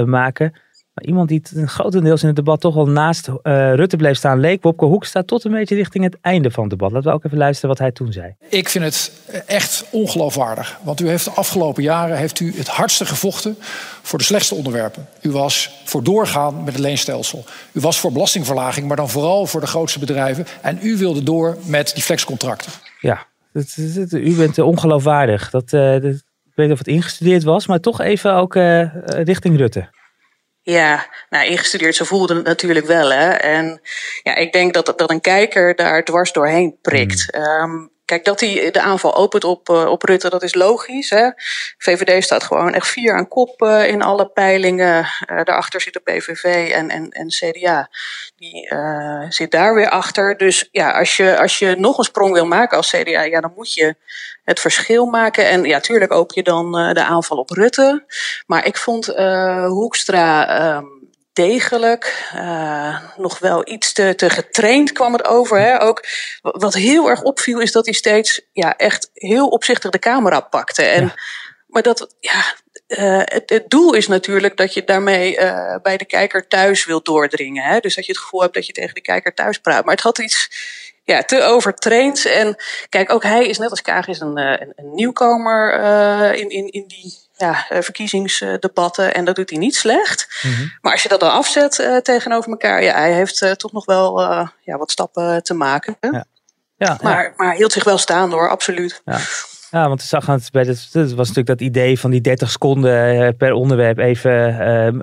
maken. 0.06 0.52
Maar 0.94 1.04
iemand 1.04 1.28
die 1.28 1.42
een 1.54 1.68
grotendeels 1.68 2.20
in 2.20 2.26
het 2.26 2.36
debat 2.36 2.60
toch 2.60 2.74
wel 2.74 2.86
naast 2.86 3.28
uh, 3.28 3.34
Rutte 3.74 3.96
bleef 3.96 4.16
staan, 4.16 4.40
leek 4.40 4.62
Wopke 4.62 4.84
Hoekstra 4.84 5.22
tot 5.22 5.44
een 5.44 5.52
beetje 5.52 5.74
richting 5.74 6.04
het 6.04 6.18
einde 6.20 6.50
van 6.50 6.62
het 6.62 6.70
debat. 6.70 6.92
Laten 6.92 7.10
we 7.10 7.16
ook 7.16 7.24
even 7.24 7.38
luisteren 7.38 7.70
wat 7.70 7.78
hij 7.78 7.92
toen 7.92 8.12
zei. 8.12 8.34
Ik 8.48 8.68
vind 8.68 8.84
het 8.84 9.12
echt 9.46 9.84
ongeloofwaardig. 9.90 10.78
Want 10.82 11.00
u 11.00 11.08
heeft 11.08 11.24
de 11.24 11.30
afgelopen 11.30 11.82
jaren 11.82 12.16
heeft 12.16 12.40
u 12.40 12.52
het 12.56 12.68
hardste 12.68 13.06
gevochten 13.06 13.56
voor 14.02 14.18
de 14.18 14.24
slechtste 14.24 14.54
onderwerpen. 14.54 15.06
U 15.22 15.30
was 15.30 15.82
voor 15.84 16.02
doorgaan 16.02 16.64
met 16.64 16.72
het 16.72 16.82
leenstelsel. 16.82 17.44
U 17.72 17.80
was 17.80 17.98
voor 18.00 18.12
belastingverlaging, 18.12 18.86
maar 18.86 18.96
dan 18.96 19.08
vooral 19.10 19.46
voor 19.46 19.60
de 19.60 19.66
grootste 19.66 19.98
bedrijven. 19.98 20.46
En 20.62 20.78
u 20.82 20.96
wilde 20.96 21.22
door 21.22 21.56
met 21.64 21.90
die 21.94 22.02
flexcontracten. 22.02 22.72
Ja, 23.00 23.26
het, 23.52 23.76
het, 23.94 24.12
u 24.12 24.36
bent 24.36 24.58
ongeloofwaardig. 24.58 25.50
Dat, 25.50 25.72
uh, 25.72 25.94
ik 25.94 26.02
weet 26.54 26.66
niet 26.66 26.72
of 26.72 26.78
het 26.78 26.88
ingestudeerd 26.88 27.42
was, 27.42 27.66
maar 27.66 27.80
toch 27.80 28.00
even 28.00 28.34
ook 28.34 28.54
uh, 28.54 28.94
richting 29.04 29.56
Rutte. 29.56 29.88
Ja, 30.62 31.06
nou, 31.30 31.46
ingestudeerd, 31.46 31.94
ze 31.94 32.04
voelden 32.04 32.36
het 32.36 32.46
natuurlijk 32.46 32.86
wel. 32.86 33.12
Hè? 33.12 33.30
En 33.30 33.80
ja, 34.22 34.34
ik 34.34 34.52
denk 34.52 34.74
dat, 34.74 34.86
dat 34.96 35.10
een 35.10 35.20
kijker 35.20 35.74
daar 35.74 36.04
dwars 36.04 36.32
doorheen 36.32 36.78
prikt. 36.82 37.36
Mm. 37.36 37.42
Um, 37.42 37.90
Kijk, 38.12 38.24
dat 38.24 38.40
hij 38.40 38.70
de 38.70 38.80
aanval 38.80 39.14
opent 39.14 39.44
op, 39.44 39.68
uh, 39.68 39.86
op 39.86 40.02
Rutte, 40.02 40.30
dat 40.30 40.42
is 40.42 40.54
logisch. 40.54 41.10
Hè? 41.10 41.30
VVD 41.78 42.24
staat 42.24 42.42
gewoon 42.42 42.74
echt 42.74 42.88
vier 42.88 43.14
aan 43.14 43.28
kop 43.28 43.62
uh, 43.62 43.88
in 43.88 44.02
alle 44.02 44.26
peilingen. 44.26 44.98
Uh, 45.30 45.44
daarachter 45.44 45.80
zit 45.80 45.92
de 45.92 46.00
PVV 46.00 46.70
en, 46.72 46.90
en, 46.90 47.08
en 47.10 47.28
CDA. 47.28 47.88
Die 48.36 48.74
zit 49.28 49.50
daar 49.50 49.74
weer 49.74 49.88
achter. 49.88 50.36
Dus 50.36 50.68
ja, 50.70 50.90
als 50.90 51.16
je, 51.16 51.38
als 51.38 51.58
je 51.58 51.74
nog 51.78 51.98
een 51.98 52.04
sprong 52.04 52.32
wil 52.32 52.46
maken 52.46 52.76
als 52.76 52.90
CDA, 52.90 53.22
ja, 53.22 53.40
dan 53.40 53.52
moet 53.56 53.74
je 53.74 53.96
het 54.44 54.60
verschil 54.60 55.06
maken. 55.06 55.48
En 55.48 55.64
ja, 55.64 55.80
tuurlijk 55.80 56.12
open 56.12 56.34
je 56.34 56.42
dan 56.42 56.72
de 56.72 57.04
aanval 57.04 57.38
op 57.38 57.50
Rutte. 57.50 58.04
Maar 58.46 58.66
ik 58.66 58.76
vond 58.76 59.06
Hoekstra. 59.66 60.76
Um, 60.76 60.91
degelijk, 61.32 62.30
uh, 62.34 62.98
nog 63.16 63.38
wel 63.38 63.68
iets 63.68 63.92
te, 63.92 64.14
te 64.14 64.30
getraind 64.30 64.92
kwam 64.92 65.12
het 65.12 65.24
over. 65.24 65.58
Hè? 65.58 65.82
Ook 65.82 66.06
wat 66.40 66.74
heel 66.74 67.08
erg 67.08 67.22
opviel 67.22 67.60
is 67.60 67.72
dat 67.72 67.84
hij 67.84 67.94
steeds 67.94 68.40
ja, 68.52 68.76
echt 68.76 69.10
heel 69.14 69.48
opzichtig 69.48 69.90
de 69.90 69.98
camera 69.98 70.40
pakte. 70.40 70.82
En, 70.82 71.02
ja. 71.02 71.14
Maar 71.66 71.82
dat, 71.82 72.14
ja, 72.20 72.54
uh, 72.88 73.20
het, 73.24 73.50
het, 73.50 73.70
doel 73.70 73.94
is 73.94 74.06
natuurlijk 74.06 74.56
dat 74.56 74.74
je 74.74 74.84
daarmee 74.84 75.38
uh, 75.38 75.76
bij 75.82 75.96
de 75.96 76.04
kijker 76.04 76.48
thuis 76.48 76.84
wilt 76.84 77.04
doordringen. 77.04 77.64
Hè? 77.64 77.78
Dus 77.80 77.94
dat 77.94 78.06
je 78.06 78.12
het 78.12 78.20
gevoel 78.20 78.40
hebt 78.40 78.54
dat 78.54 78.66
je 78.66 78.72
tegen 78.72 78.94
de 78.94 79.00
kijker 79.00 79.34
thuis 79.34 79.58
praat. 79.58 79.84
Maar 79.84 79.94
het 79.94 80.04
had 80.04 80.18
iets 80.18 80.50
ja, 81.04 81.22
te 81.22 81.42
overtraind. 81.42 82.26
En 82.26 82.56
kijk, 82.88 83.12
ook 83.12 83.22
hij 83.22 83.46
is 83.46 83.58
net 83.58 83.70
als 83.70 83.82
Kaag 83.82 84.06
is 84.06 84.20
een, 84.20 84.36
een, 84.36 84.72
een 84.76 84.94
nieuwkomer 84.94 85.74
in, 86.34 86.48
in, 86.48 86.68
in 86.70 86.84
die 86.86 87.21
ja, 87.36 87.68
eh, 87.68 87.80
verkiezingsdebatten. 87.80 89.14
En 89.14 89.24
dat 89.24 89.36
doet 89.36 89.50
hij 89.50 89.58
niet 89.58 89.74
slecht. 89.74 90.42
Mm 90.42 90.52
-hmm. 90.52 90.72
Maar 90.80 90.92
als 90.92 91.02
je 91.02 91.08
dat 91.08 91.20
dan 91.20 91.30
afzet 91.30 91.78
uh, 91.78 91.96
tegenover 91.96 92.50
elkaar, 92.50 92.82
ja, 92.82 92.94
hij 92.94 93.12
heeft 93.12 93.42
uh, 93.42 93.50
toch 93.50 93.72
nog 93.72 93.84
wel 93.84 94.20
uh, 94.20 94.48
ja, 94.60 94.78
wat 94.78 94.90
stappen 94.90 95.42
te 95.42 95.54
maken. 95.54 95.96
Ja. 96.00 96.24
Ja, 96.76 96.98
maar, 97.02 97.22
ja. 97.22 97.32
maar 97.36 97.54
hield 97.54 97.72
zich 97.72 97.84
wel 97.84 97.98
staan 97.98 98.30
hoor, 98.30 98.50
absoluut. 98.50 99.02
Ja. 99.04 99.18
Ja, 99.70 99.88
want 99.88 100.02
zag 100.02 100.26
het 100.26 100.50
bij 100.50 100.62
het, 100.62 100.88
het 100.92 101.14
was 101.14 101.28
natuurlijk 101.28 101.58
dat 101.58 101.60
idee 101.60 101.98
van 101.98 102.10
die 102.10 102.20
30 102.20 102.50
seconden 102.50 103.36
per 103.36 103.52
onderwerp 103.52 103.98
even 103.98 104.32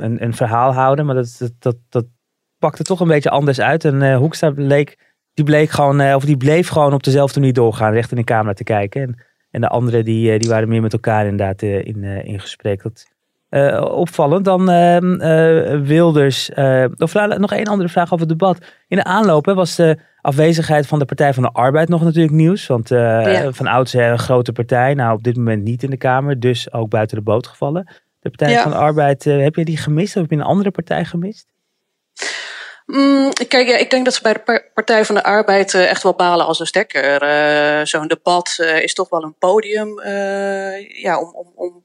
een, 0.04 0.24
een 0.24 0.34
verhaal 0.34 0.74
houden. 0.74 1.06
Maar 1.06 1.16
dat, 1.16 1.36
dat, 1.40 1.52
dat, 1.60 1.76
dat 1.90 2.06
pakte 2.58 2.84
toch 2.84 3.00
een 3.00 3.08
beetje 3.08 3.30
anders 3.30 3.60
uit. 3.60 3.86
En 3.86 4.14
Hoekstra 4.14 4.52
bleek, 4.52 4.98
die 5.34 5.46
bleek 5.46 5.70
gewoon, 5.70 6.14
of 6.14 6.26
die 6.26 6.38
bleef 6.38 6.68
gewoon 6.68 6.94
op 6.94 7.04
dezelfde 7.04 7.40
manier 7.40 7.54
doorgaan, 7.54 7.94
recht 7.94 8.12
in 8.12 8.18
de 8.18 8.24
camera 8.24 8.54
te 8.54 8.64
kijken. 8.64 9.02
En 9.02 9.18
en 9.52 9.62
de 9.62 9.68
anderen 9.68 10.06
die, 10.06 10.32
eh, 10.32 10.40
die 10.40 10.50
waren 10.50 10.68
meer 10.68 10.82
met 10.82 10.94
elkaar 10.94 11.24
inderdaad 11.24 11.62
eh, 11.62 11.86
in, 11.86 12.04
eh, 12.04 12.24
in 12.24 12.40
gesprek. 12.40 12.84
Dat, 12.84 13.08
uh, 13.50 13.82
opvallend. 13.82 14.46
Dan 14.46 14.70
uh, 14.72 15.82
Wilders. 15.82 16.50
Uh, 16.50 16.86
of 16.98 17.14
nog 17.14 17.54
één 17.54 17.66
andere 17.66 17.90
vraag 17.90 18.14
over 18.14 18.28
het 18.28 18.40
debat. 18.40 18.58
In 18.88 18.98
de 18.98 19.04
aanloop 19.04 19.46
hè, 19.46 19.54
was 19.54 19.76
de 19.76 19.98
afwezigheid 20.22 20.88
van 20.88 21.00
de 21.00 21.06
Partij 21.06 21.34
van 21.34 21.44
de 21.44 21.52
Arbeid 21.52 21.90
nog 21.90 22.04
natuurlijk 22.04 22.34
nieuws. 22.34 22.68
Want 22.68 22.90
ja. 22.90 23.52
van 23.52 23.68
oudsher 23.68 24.12
een 24.12 24.20
grote 24.20 24.52
partij. 24.52 24.94
Nou, 24.94 25.18
op 25.18 25.24
dit 25.24 25.38
moment 25.38 25.64
niet 25.64 25.84
in 25.84 25.90
de 25.90 25.98
Kamer. 25.98 26.40
Dus 26.40 26.74
ook 26.74 26.90
buiten 26.90 27.18
de 27.18 27.24
boot 27.24 27.48
gevallen. 27.48 27.92
De 28.20 28.30
Partij 28.30 28.52
ja. 28.52 28.62
van 28.62 28.72
de 28.72 28.78
Arbeid, 28.78 29.24
heb 29.24 29.56
je 29.56 29.66
die 29.66 29.78
gemist? 29.78 30.16
Of 30.16 30.22
heb 30.22 30.32
je 30.32 30.38
een 30.38 30.44
andere 30.44 30.72
partij 30.72 31.06
gemist? 31.06 31.48
Mm, 32.92 33.34
kijk, 33.48 33.68
ja, 33.68 33.78
ik 33.78 33.90
denk 33.90 34.06
dat 34.06 34.14
ze 34.14 34.22
bij 34.22 34.34
de 34.34 34.64
Partij 34.74 35.06
van 35.06 35.16
de 35.16 35.24
Arbeid 35.24 35.74
uh, 35.74 35.90
echt 35.90 36.04
wel 36.04 36.14
balen 36.14 36.46
als 36.46 36.60
een 36.60 36.66
stekker. 36.66 37.24
Uh, 37.24 37.86
Zo'n 37.86 38.08
debat 38.08 38.58
uh, 38.60 38.82
is 38.82 38.94
toch 38.94 39.10
wel 39.10 39.24
een 39.24 39.36
podium 39.40 40.02
ja, 40.94 41.20
om, 41.20 41.32
om, 41.36 41.52
om 41.56 41.84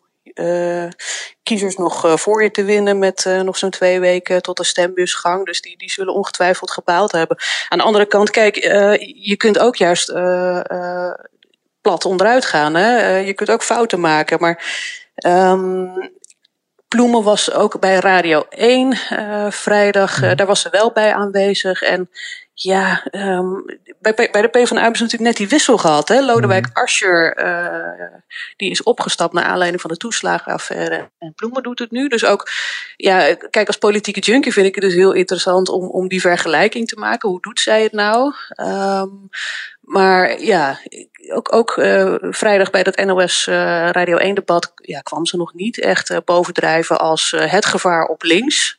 kiezers 1.42 1.76
nog 1.76 2.20
voor 2.20 2.42
je 2.42 2.50
te 2.50 2.64
winnen 2.64 2.98
met 2.98 3.24
nog 3.42 3.56
zo'n 3.56 3.70
twee 3.70 4.00
weken 4.00 4.42
tot 4.42 4.56
de 4.56 4.64
stembusgang. 4.64 5.46
Dus 5.46 5.60
die, 5.60 5.76
die 5.76 5.90
zullen 5.90 6.14
ongetwijfeld 6.14 6.70
gebaald 6.70 7.12
hebben. 7.12 7.36
Aan 7.68 7.78
de 7.78 7.84
andere 7.84 8.06
kant, 8.06 8.30
kijk, 8.30 8.56
je 9.14 9.34
kunt 9.36 9.58
ook 9.58 9.76
juist 9.76 10.12
plat 11.80 12.04
onderuit 12.04 12.44
gaan. 12.44 12.74
Hè? 12.74 13.16
je 13.16 13.34
kunt 13.34 13.50
ook 13.50 13.62
fouten 13.62 14.00
maken, 14.00 14.40
maar... 14.40 14.64
Um, 15.26 16.12
Ploemen 16.94 17.22
was 17.22 17.52
ook 17.52 17.80
bij 17.80 17.94
Radio 17.94 18.46
1 18.48 18.92
uh, 19.12 19.50
vrijdag. 19.50 20.22
Uh, 20.22 20.34
daar 20.34 20.46
was 20.46 20.60
ze 20.60 20.68
wel 20.70 20.92
bij 20.92 21.14
aanwezig. 21.14 21.82
En 21.82 22.10
ja, 22.54 23.06
um, 23.12 23.64
bij, 23.98 24.14
bij 24.14 24.42
de 24.42 24.48
PvdA 24.48 24.74
hebben 24.74 24.96
ze 24.96 25.02
natuurlijk 25.02 25.20
net 25.20 25.36
die 25.36 25.48
wissel 25.48 25.76
gehad. 25.76 26.08
Hè? 26.08 26.20
Lodewijk 26.20 26.66
Asscher, 26.72 27.44
uh, 27.44 28.18
die 28.56 28.70
is 28.70 28.82
opgestapt 28.82 29.32
naar 29.32 29.44
aanleiding 29.44 29.80
van 29.80 29.90
de 29.90 29.96
toeslagenaffaire. 29.96 31.10
En 31.18 31.34
Ploemen 31.34 31.62
doet 31.62 31.78
het 31.78 31.90
nu. 31.90 32.08
Dus 32.08 32.24
ook, 32.24 32.50
ja, 32.96 33.34
kijk, 33.34 33.66
als 33.66 33.76
politieke 33.76 34.20
junkie 34.20 34.52
vind 34.52 34.66
ik 34.66 34.74
het 34.74 34.84
dus 34.84 34.94
heel 34.94 35.12
interessant 35.12 35.68
om, 35.68 35.88
om 35.88 36.08
die 36.08 36.20
vergelijking 36.20 36.88
te 36.88 36.96
maken. 36.96 37.28
Hoe 37.28 37.40
doet 37.40 37.60
zij 37.60 37.82
het 37.82 37.92
nou? 37.92 38.32
Um, 38.60 39.28
maar 39.80 40.40
ja, 40.40 40.80
ook, 41.28 41.52
ook 41.52 41.76
uh, 41.76 42.14
vrijdag 42.20 42.70
bij 42.70 42.82
dat 42.82 43.04
NOS 43.04 43.46
uh, 43.46 43.54
Radio 43.90 44.16
1 44.16 44.34
debat 44.34 44.72
ja, 44.76 45.00
kwam 45.00 45.26
ze 45.26 45.36
nog 45.36 45.54
niet 45.54 45.80
echt 45.80 46.24
bovendrijven 46.24 46.98
als 46.98 47.34
het 47.36 47.66
gevaar 47.66 48.06
op 48.06 48.22
links. 48.22 48.78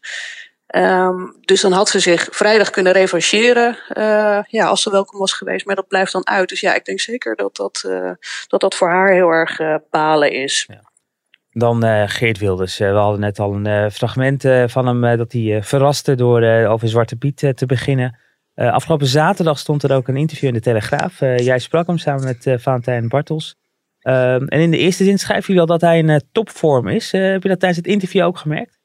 Um, 0.77 1.35
dus 1.41 1.61
dan 1.61 1.71
had 1.71 1.89
ze 1.89 1.99
zich 1.99 2.27
vrijdag 2.31 2.69
kunnen 2.69 2.93
revancheren 2.93 3.77
uh, 3.97 4.39
ja, 4.47 4.65
als 4.65 4.81
ze 4.81 4.91
welkom 4.91 5.19
was 5.19 5.33
geweest. 5.33 5.65
Maar 5.65 5.75
dat 5.75 5.87
blijft 5.87 6.11
dan 6.11 6.27
uit. 6.27 6.49
Dus 6.49 6.59
ja, 6.59 6.75
ik 6.75 6.85
denk 6.85 6.99
zeker 6.99 7.35
dat 7.35 7.55
dat, 7.55 7.83
uh, 7.87 8.11
dat, 8.47 8.61
dat 8.61 8.75
voor 8.75 8.89
haar 8.89 9.13
heel 9.13 9.29
erg 9.29 9.59
uh, 9.59 9.75
balen 9.89 10.31
is. 10.31 10.67
Ja. 10.67 10.93
Dan 11.51 12.09
Geert 12.09 12.37
Wilders. 12.37 12.77
we 12.77 12.85
hadden 12.85 13.19
net 13.19 13.39
al 13.39 13.53
een 13.53 13.91
fragment 13.91 14.43
van 14.65 14.87
hem 14.87 15.17
dat 15.17 15.31
hij 15.31 15.63
verraste 15.63 16.15
door 16.15 16.43
over 16.67 16.87
Zwarte 16.87 17.15
Piet 17.15 17.37
te 17.37 17.65
beginnen. 17.65 18.19
afgelopen 18.55 19.07
zaterdag 19.07 19.59
stond 19.59 19.83
er 19.83 19.95
ook 19.95 20.07
een 20.07 20.17
interview 20.17 20.47
in 20.47 20.53
de 20.53 20.61
Telegraaf. 20.61 21.19
jij 21.19 21.59
sprak 21.59 21.87
hem 21.87 21.97
samen 21.97 22.23
met 22.23 22.61
Valentijn 22.61 23.07
Bartels. 23.07 23.55
Ehm, 23.99 24.45
en 24.45 24.59
in 24.59 24.71
de 24.71 24.77
eerste 24.77 25.03
zin 25.03 25.19
schrijf 25.19 25.47
je 25.47 25.53
wel 25.53 25.65
dat 25.65 25.81
hij 25.81 25.97
in 25.97 26.21
topvorm 26.31 26.87
is. 26.87 27.11
heb 27.11 27.43
je 27.43 27.49
dat 27.49 27.59
tijdens 27.59 27.77
het 27.77 27.87
interview 27.87 28.23
ook 28.23 28.37
gemerkt? 28.37 28.79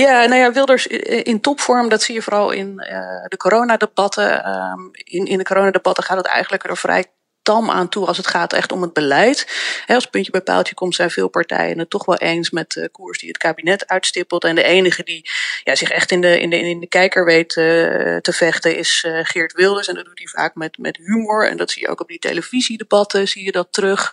Ja, 0.00 0.26
nou 0.26 0.40
ja, 0.40 0.52
Wilders 0.52 0.86
in 0.86 1.40
topvorm, 1.40 1.88
dat 1.88 2.02
zie 2.02 2.14
je 2.14 2.22
vooral 2.22 2.50
in 2.50 2.68
uh, 2.68 3.24
de 3.28 3.36
coronadebatten. 3.36 4.48
Um, 4.48 4.90
in, 4.92 5.26
in 5.26 5.38
de 5.38 5.44
coronadebatten 5.44 6.04
gaat 6.04 6.16
het 6.16 6.26
eigenlijk 6.26 6.64
er 6.64 6.76
vrij 6.76 7.04
tam 7.42 7.70
aan 7.70 7.88
toe 7.88 8.06
als 8.06 8.16
het 8.16 8.26
gaat 8.26 8.52
echt 8.52 8.72
om 8.72 8.82
het 8.82 8.92
beleid. 8.92 9.46
Als 9.86 10.06
puntje 10.06 10.30
bij 10.30 10.40
paaltje 10.40 10.74
komt, 10.74 10.94
zijn 10.94 11.10
veel 11.10 11.28
partijen 11.28 11.78
het 11.78 11.90
toch 11.90 12.04
wel 12.04 12.16
eens 12.16 12.50
met 12.50 12.70
de 12.70 12.88
koers 12.88 13.18
die 13.18 13.28
het 13.28 13.38
kabinet 13.38 13.88
uitstippelt. 13.88 14.44
En 14.44 14.54
de 14.54 14.62
enige 14.62 15.02
die 15.02 15.30
ja, 15.64 15.74
zich 15.74 15.90
echt 15.90 16.10
in 16.10 16.20
de, 16.20 16.40
in 16.40 16.50
de, 16.50 16.58
in 16.58 16.80
de 16.80 16.88
kijker 16.88 17.24
weet 17.24 17.56
uh, 17.56 18.16
te 18.16 18.32
vechten 18.32 18.76
is 18.76 19.06
Geert 19.22 19.52
Wilders. 19.52 19.88
En 19.88 19.94
dat 19.94 20.04
doet 20.04 20.18
hij 20.18 20.26
vaak 20.26 20.54
met, 20.54 20.78
met 20.78 20.96
humor. 20.96 21.48
En 21.48 21.56
dat 21.56 21.70
zie 21.70 21.82
je 21.82 21.88
ook 21.88 22.00
op 22.00 22.08
die 22.08 22.18
televisiedebatten, 22.18 23.28
zie 23.28 23.44
je 23.44 23.52
dat 23.52 23.68
terug. 23.70 24.12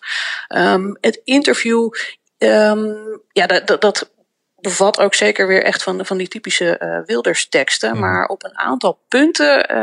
Um, 0.55 0.97
het 1.01 1.21
interview, 1.23 1.89
um, 2.37 3.21
ja, 3.31 3.47
dat, 3.47 3.67
dat, 3.67 3.81
dat 3.81 4.15
bevat 4.61 4.99
ook 4.99 5.13
zeker 5.13 5.47
weer 5.47 5.63
echt 5.63 5.83
van, 5.83 6.05
van 6.05 6.17
die 6.17 6.27
typische 6.27 6.79
uh, 6.83 6.99
Wilders-teksten. 7.05 7.91
Mhm. 7.91 7.99
Maar 7.99 8.25
op 8.25 8.43
een 8.43 8.57
aantal 8.57 8.99
punten 9.07 9.71
uh, 9.71 9.77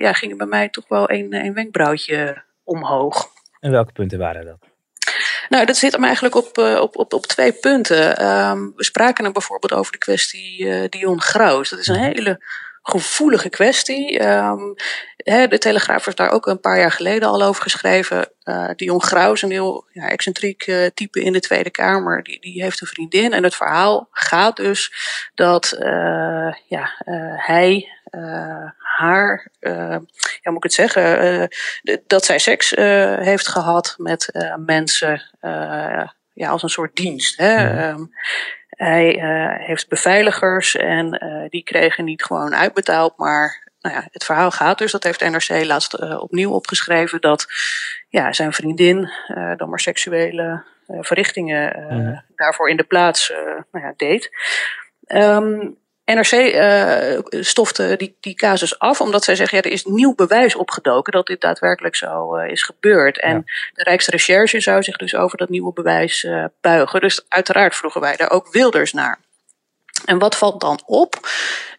ja, 0.00 0.12
ging 0.12 0.36
bij 0.36 0.46
mij 0.46 0.68
toch 0.68 0.88
wel 0.88 1.10
een, 1.10 1.34
een 1.34 1.54
wenkbrauwtje 1.54 2.42
omhoog. 2.64 3.28
En 3.60 3.70
welke 3.70 3.92
punten 3.92 4.18
waren 4.18 4.44
dat? 4.44 4.58
Nou, 5.48 5.66
dat 5.66 5.76
zit 5.76 5.92
hem 5.92 6.04
eigenlijk 6.04 6.34
op, 6.34 6.58
uh, 6.58 6.80
op, 6.80 6.96
op, 6.96 7.12
op 7.12 7.26
twee 7.26 7.52
punten. 7.52 8.26
Um, 8.26 8.72
we 8.76 8.84
spraken 8.84 9.24
dan 9.24 9.32
bijvoorbeeld 9.32 9.72
over 9.72 9.92
de 9.92 9.98
kwestie 9.98 10.88
Dion 10.88 11.20
Graus. 11.20 11.70
Dat 11.70 11.78
is 11.78 11.86
een 11.86 12.00
mhm. 12.00 12.04
hele 12.04 12.40
gevoelige 12.88 13.48
kwestie. 13.48 14.26
Um, 14.26 14.74
de 15.16 15.58
Telegraaf 15.58 16.04
heeft 16.04 16.16
daar 16.16 16.30
ook 16.30 16.46
een 16.46 16.60
paar 16.60 16.78
jaar 16.78 16.92
geleden 16.92 17.28
al 17.28 17.42
over 17.42 17.62
geschreven. 17.62 18.30
Uh, 18.44 18.70
Dion 18.76 19.02
Graus, 19.02 19.42
een 19.42 19.50
heel 19.50 19.86
ja, 19.92 20.08
excentriek 20.08 20.66
uh, 20.66 20.86
type 20.94 21.20
in 21.20 21.32
de 21.32 21.40
Tweede 21.40 21.70
Kamer, 21.70 22.22
die, 22.22 22.40
die 22.40 22.62
heeft 22.62 22.80
een 22.80 22.86
vriendin. 22.86 23.32
En 23.32 23.42
het 23.42 23.54
verhaal 23.54 24.08
gaat 24.10 24.56
dus 24.56 24.92
dat 25.34 25.76
uh, 25.78 26.52
ja, 26.66 26.90
hij 27.36 27.88
haar, 28.78 29.50
ja, 29.60 30.50
moet 30.50 30.56
ik 30.56 30.62
het 30.62 30.72
zeggen, 30.72 31.48
dat 32.06 32.24
zij 32.24 32.38
seks 32.38 32.70
heeft 33.20 33.48
gehad 33.48 33.94
met 33.98 34.30
mensen 34.56 35.22
ja, 36.32 36.48
als 36.48 36.62
een 36.62 36.68
soort 36.68 36.96
dienst. 36.96 37.36
Hè? 37.36 37.52
Ja. 37.52 37.90
Um, 37.90 38.10
hij 38.76 39.16
uh, 39.16 39.66
heeft 39.66 39.88
beveiligers 39.88 40.76
en 40.76 41.24
uh, 41.24 41.48
die 41.48 41.62
kregen 41.62 42.04
niet 42.04 42.24
gewoon 42.24 42.54
uitbetaald, 42.54 43.16
maar 43.16 43.64
nou 43.80 43.94
ja, 43.94 44.08
het 44.10 44.24
verhaal 44.24 44.50
gaat 44.50 44.78
dus, 44.78 44.92
dat 44.92 45.02
heeft 45.02 45.20
NRC 45.20 45.64
laatst 45.64 46.00
uh, 46.00 46.22
opnieuw 46.22 46.50
opgeschreven, 46.50 47.20
dat 47.20 47.46
ja, 48.08 48.32
zijn 48.32 48.52
vriendin 48.52 49.10
dan 49.56 49.68
maar 49.68 49.80
seksuele 49.80 50.64
verrichtingen 50.86 51.86
mm. 51.90 52.22
daarvoor 52.34 52.70
in 52.70 52.76
de 52.76 52.84
plaats 52.84 53.32
nou 53.70 53.84
ja, 53.84 53.94
deed. 53.96 54.30
Um, 55.06 55.78
NRC 56.14 56.32
uh, 56.32 57.42
stofte 57.42 57.94
die, 57.96 58.16
die 58.20 58.34
casus 58.34 58.78
af, 58.78 59.00
omdat 59.00 59.24
zij 59.24 59.34
zeggen, 59.34 59.56
ja, 59.58 59.64
er 59.64 59.70
is 59.70 59.84
nieuw 59.84 60.14
bewijs 60.14 60.54
opgedoken 60.54 61.12
dat 61.12 61.26
dit 61.26 61.40
daadwerkelijk 61.40 61.96
zo 61.96 62.36
uh, 62.36 62.50
is 62.50 62.62
gebeurd. 62.62 63.20
En 63.20 63.34
ja. 63.34 63.42
de 63.74 63.82
Rijksrecherche 63.82 64.60
zou 64.60 64.82
zich 64.82 64.96
dus 64.96 65.14
over 65.14 65.38
dat 65.38 65.48
nieuwe 65.48 65.72
bewijs 65.72 66.22
uh, 66.22 66.44
buigen. 66.60 67.00
Dus 67.00 67.24
uiteraard 67.28 67.76
vroegen 67.76 68.00
wij 68.00 68.16
daar 68.16 68.30
ook 68.30 68.52
Wilders 68.52 68.92
naar. 68.92 69.18
En 70.04 70.18
wat 70.18 70.36
valt 70.36 70.60
dan 70.60 70.80
op? 70.86 71.28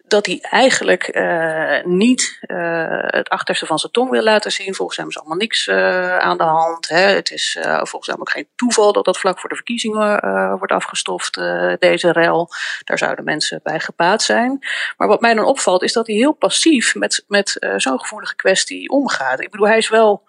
Dat 0.07 0.25
hij 0.25 0.39
eigenlijk 0.41 1.15
uh, 1.15 1.83
niet 1.83 2.39
uh, 2.41 2.85
het 2.89 3.29
achterste 3.29 3.65
van 3.65 3.79
zijn 3.79 3.91
tong 3.91 4.09
wil 4.09 4.23
laten 4.23 4.51
zien. 4.51 4.75
Volgens 4.75 4.97
hem 4.97 5.07
is 5.07 5.17
allemaal 5.17 5.37
niks 5.37 5.67
uh, 5.67 6.17
aan 6.17 6.37
de 6.37 6.43
hand. 6.43 6.87
Hè. 6.87 6.99
Het 6.99 7.31
is 7.31 7.57
volgens 7.61 8.07
hem 8.07 8.19
ook 8.19 8.29
geen 8.29 8.47
toeval 8.55 8.93
dat 8.93 9.05
dat 9.05 9.19
vlak 9.19 9.39
voor 9.39 9.49
de 9.49 9.55
verkiezingen 9.55 10.19
wordt 10.57 10.73
afgestoft, 10.73 11.33
deze 11.79 12.11
rel. 12.11 12.49
Daar 12.83 12.97
zouden 12.97 13.25
mensen 13.25 13.59
bij 13.63 13.79
gebaat 13.79 14.21
zijn. 14.21 14.59
Maar 14.97 15.07
wat 15.07 15.21
mij 15.21 15.33
dan 15.33 15.45
opvalt 15.45 15.83
is 15.83 15.93
dat 15.93 16.07
hij 16.07 16.15
heel 16.15 16.33
passief 16.33 16.95
met, 16.95 17.23
met 17.27 17.57
zo'n 17.77 17.99
gevoelige 17.99 18.35
kwestie 18.35 18.89
omgaat. 18.89 19.41
Ik 19.41 19.51
bedoel, 19.51 19.67
hij 19.67 19.77
is 19.77 19.89
wel 19.89 20.25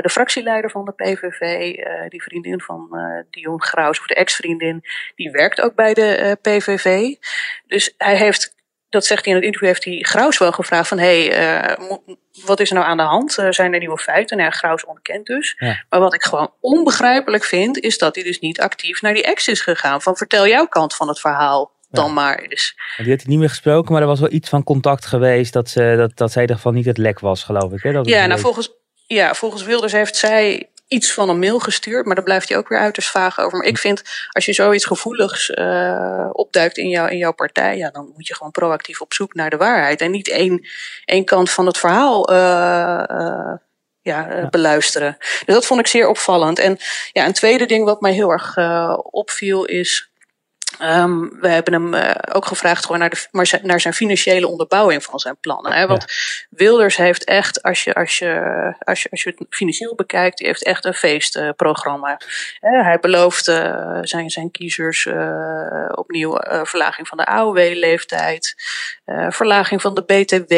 de 0.00 0.08
fractieleider 0.10 0.70
van 0.70 0.84
de 0.84 0.92
PVV, 0.92 1.74
die 2.08 2.22
vriendin 2.22 2.60
van 2.60 2.88
uh, 2.92 3.22
Dion 3.30 3.62
Graus, 3.62 4.00
of 4.00 4.06
de 4.06 4.14
ex-vriendin, 4.14 4.84
die 5.14 5.30
werkt 5.30 5.60
ook 5.60 5.74
bij 5.74 5.94
de 5.94 6.38
PVV. 6.42 7.14
Dus 7.66 7.94
hij 7.98 8.16
heeft 8.16 8.58
dat 8.90 9.04
zegt 9.04 9.24
hij 9.24 9.34
in 9.34 9.38
het 9.38 9.46
interview, 9.46 9.68
heeft 9.68 9.84
hij 9.84 9.98
Graus 10.00 10.38
wel 10.38 10.52
gevraagd 10.52 10.88
van, 10.88 10.98
hé, 10.98 11.28
hey, 11.28 11.68
uh, 11.68 11.96
wat 12.44 12.60
is 12.60 12.68
er 12.68 12.74
nou 12.74 12.86
aan 12.86 12.96
de 12.96 13.02
hand? 13.02 13.38
Uh, 13.38 13.50
zijn 13.50 13.72
er 13.72 13.78
nieuwe 13.78 13.98
feiten? 13.98 14.36
Nou, 14.36 14.50
Graus 14.50 14.84
ontkent 14.84 15.26
dus. 15.26 15.54
Ja. 15.58 15.84
Maar 15.88 16.00
wat 16.00 16.14
ik 16.14 16.22
gewoon 16.22 16.52
onbegrijpelijk 16.60 17.44
vind, 17.44 17.78
is 17.78 17.98
dat 17.98 18.14
hij 18.14 18.24
dus 18.24 18.38
niet 18.38 18.60
actief 18.60 19.02
naar 19.02 19.14
die 19.14 19.22
ex 19.22 19.48
is 19.48 19.60
gegaan. 19.60 20.02
Van, 20.02 20.16
vertel 20.16 20.46
jouw 20.46 20.66
kant 20.66 20.94
van 20.94 21.08
het 21.08 21.20
verhaal 21.20 21.72
dan 21.90 22.06
ja. 22.06 22.12
maar. 22.12 22.48
Dus. 22.48 22.74
Die 22.96 23.10
had 23.10 23.20
hij 23.20 23.30
niet 23.30 23.38
meer 23.38 23.48
gesproken, 23.48 23.92
maar 23.92 24.02
er 24.02 24.08
was 24.08 24.20
wel 24.20 24.32
iets 24.32 24.48
van 24.48 24.64
contact 24.64 25.06
geweest 25.06 25.52
dat, 25.52 25.68
ze, 25.68 25.94
dat, 25.96 26.16
dat 26.16 26.32
zij 26.32 26.42
in 26.42 26.48
ieder 26.48 26.56
geval 26.56 26.72
niet 26.72 26.86
het 26.86 26.98
lek 26.98 27.20
was, 27.20 27.44
geloof 27.44 27.72
ik. 27.72 27.82
Hè? 27.82 27.92
Dat 27.92 28.08
ja, 28.08 28.26
nou 28.26 28.40
volgens, 28.40 28.70
ja, 29.06 29.34
volgens 29.34 29.62
Wilders 29.62 29.92
heeft 29.92 30.16
zij 30.16 30.69
iets 30.90 31.12
van 31.12 31.28
een 31.28 31.38
mail 31.38 31.58
gestuurd, 31.58 32.06
maar 32.06 32.14
daar 32.14 32.24
blijft 32.24 32.48
hij 32.48 32.58
ook 32.58 32.68
weer 32.68 32.78
uiterst 32.78 33.10
vaag 33.10 33.40
over. 33.40 33.58
Maar 33.58 33.66
ik 33.66 33.78
vind, 33.78 34.02
als 34.28 34.44
je 34.44 34.52
zoiets 34.52 34.84
gevoeligs 34.84 35.48
uh, 35.48 36.28
opduikt 36.32 36.76
in, 36.76 36.88
jou, 36.88 37.10
in 37.10 37.16
jouw 37.16 37.32
partij, 37.32 37.76
ja, 37.76 37.90
dan 37.90 38.12
moet 38.14 38.26
je 38.26 38.34
gewoon 38.34 38.52
proactief 38.52 39.00
op 39.00 39.12
zoek 39.14 39.34
naar 39.34 39.50
de 39.50 39.56
waarheid. 39.56 40.00
En 40.00 40.10
niet 40.10 40.28
één, 40.28 40.68
één 41.04 41.24
kant 41.24 41.50
van 41.50 41.66
het 41.66 41.78
verhaal 41.78 42.32
uh, 42.32 42.36
ja, 42.36 43.58
ja, 44.02 44.48
beluisteren. 44.50 45.16
Dus 45.18 45.54
dat 45.54 45.66
vond 45.66 45.80
ik 45.80 45.86
zeer 45.86 46.08
opvallend. 46.08 46.58
En 46.58 46.78
ja, 47.12 47.26
een 47.26 47.32
tweede 47.32 47.66
ding 47.66 47.84
wat 47.84 48.00
mij 48.00 48.12
heel 48.12 48.30
erg 48.30 48.56
opviel 49.02 49.64
is 49.64 50.09
Um, 50.78 51.40
we 51.40 51.48
hebben 51.48 51.72
hem 51.72 51.94
uh, 51.94 52.10
ook 52.32 52.46
gevraagd 52.46 52.84
gewoon 52.84 53.00
naar, 53.00 53.10
de, 53.10 53.26
maar 53.30 53.46
zijn, 53.46 53.66
naar 53.66 53.80
zijn 53.80 53.94
financiële 53.94 54.46
onderbouwing 54.46 55.04
van 55.04 55.18
zijn 55.18 55.36
plannen. 55.40 55.72
Hè? 55.72 55.86
Want 55.86 56.04
ja. 56.06 56.46
Wilders 56.50 56.96
heeft 56.96 57.24
echt, 57.24 57.62
als 57.62 57.84
je, 57.84 57.94
als, 57.94 58.18
je, 58.18 58.74
als, 58.78 59.02
je, 59.02 59.10
als 59.10 59.22
je 59.22 59.34
het 59.36 59.46
financieel 59.50 59.94
bekijkt, 59.94 60.38
die 60.38 60.46
heeft 60.46 60.64
echt 60.64 60.84
een 60.84 60.94
feestprogramma. 60.94 62.20
Uh, 62.60 62.84
hij 62.84 62.98
belooft 63.00 63.48
uh, 63.48 63.98
zijn, 64.02 64.30
zijn 64.30 64.50
kiezers 64.50 65.08
opnieuw 65.90 66.38
verlaging 66.62 67.08
van 67.08 67.18
de 67.18 67.26
AOW-leeftijd, 67.26 68.54
verlaging 69.28 69.80
van 69.80 69.94
de 69.94 70.02
BTW. 70.02 70.52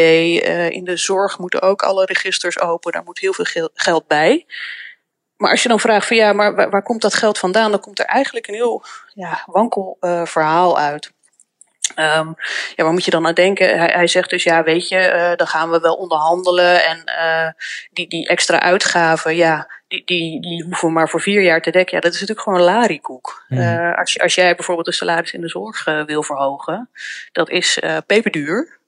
in 0.72 0.84
de 0.84 0.96
zorg 0.96 1.38
moeten 1.38 1.62
ook 1.62 1.82
alle 1.82 2.04
registers 2.04 2.60
open, 2.60 2.92
daar 2.92 3.04
moet 3.04 3.18
heel 3.18 3.32
veel 3.32 3.70
geld 3.74 4.06
bij. 4.06 4.46
Maar 5.42 5.50
als 5.50 5.62
je 5.62 5.68
dan 5.68 5.80
vraagt 5.80 6.06
van 6.06 6.16
ja, 6.16 6.32
maar 6.32 6.54
waar, 6.54 6.70
waar, 6.70 6.82
komt 6.82 7.02
dat 7.02 7.14
geld 7.14 7.38
vandaan? 7.38 7.70
Dan 7.70 7.80
komt 7.80 7.98
er 7.98 8.04
eigenlijk 8.04 8.46
een 8.46 8.54
heel 8.54 8.84
ja, 9.14 9.42
wankel 9.46 9.96
uh, 10.00 10.24
verhaal 10.24 10.78
uit. 10.78 11.12
Um, 11.96 12.34
ja, 12.74 12.84
waar 12.84 12.92
moet 12.92 13.04
je 13.04 13.10
dan 13.10 13.26
aan 13.26 13.34
denken? 13.34 13.78
Hij, 13.78 13.90
hij 13.94 14.06
zegt 14.06 14.30
dus, 14.30 14.42
ja, 14.42 14.62
weet 14.62 14.88
je, 14.88 14.96
uh, 14.96 15.36
dan 15.36 15.46
gaan 15.46 15.70
we 15.70 15.80
wel 15.80 15.94
onderhandelen. 15.94 16.84
En 16.84 17.02
uh, 17.06 17.48
die, 17.92 18.08
die 18.08 18.28
extra 18.28 18.60
uitgaven, 18.60 19.36
ja, 19.36 19.70
die, 19.88 20.02
die, 20.04 20.40
die 20.40 20.62
hoeven 20.62 20.88
we 20.88 20.94
maar 20.94 21.08
voor 21.08 21.20
vier 21.20 21.42
jaar 21.42 21.62
te 21.62 21.70
dekken. 21.70 21.96
Ja, 21.96 22.02
dat 22.02 22.12
is 22.14 22.20
natuurlijk 22.20 22.48
gewoon 22.48 22.58
een 22.58 22.74
larikoek. 22.74 23.44
Mm. 23.48 23.58
Uh, 23.58 23.98
als, 23.98 24.18
als 24.18 24.34
jij 24.34 24.54
bijvoorbeeld 24.54 24.86
de 24.86 24.92
salaris 24.92 25.32
in 25.32 25.40
de 25.40 25.48
zorg 25.48 25.84
wil 26.06 26.22
verhogen, 26.22 26.90
dat 27.32 27.50
is 27.50 27.78
peperduur. 28.06 28.80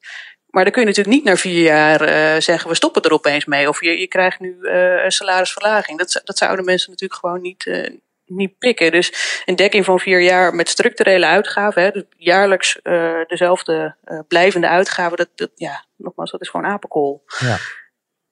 Maar 0.55 0.65
dan 0.65 0.73
kun 0.73 0.83
je 0.83 0.89
natuurlijk 0.89 1.17
niet 1.17 1.25
na 1.25 1.37
vier 1.37 1.63
jaar 1.63 2.09
uh, 2.09 2.41
zeggen, 2.41 2.69
we 2.69 2.77
stoppen 2.77 3.03
er 3.03 3.13
opeens 3.13 3.45
mee. 3.45 3.69
Of 3.69 3.81
je, 3.81 3.99
je 3.99 4.07
krijgt 4.07 4.41
nu 4.41 4.57
uh, 4.61 5.05
een 5.05 5.13
salarisverlaging. 5.13 5.99
Dat, 5.99 6.21
dat 6.25 6.39
zouden 6.39 6.65
mensen 6.65 6.91
natuurlijk 6.91 7.21
gewoon 7.21 7.41
niet, 7.41 7.67
uh, 7.67 7.89
niet 8.25 8.59
pikken. 8.59 8.93
Dus 8.93 9.43
een 9.45 9.57
dekking 9.57 9.85
van 9.85 9.99
vier 9.99 10.23
jaar 10.23 10.55
met 10.55 10.69
structurele 10.69 11.27
uitgaven, 11.27 11.83
hè, 11.83 11.91
dus 11.91 12.05
jaarlijks 12.17 12.81
dezelfde 13.27 13.97
blijvende 14.29 14.69
uitgaven, 14.69 15.17
dat, 15.17 15.29
dat, 15.35 15.51
ja, 15.55 15.85
nogmaals, 15.97 16.31
dat 16.31 16.41
is 16.41 16.49
gewoon 16.49 16.67
apenkool. 16.67 17.25
Ja. 17.39 17.57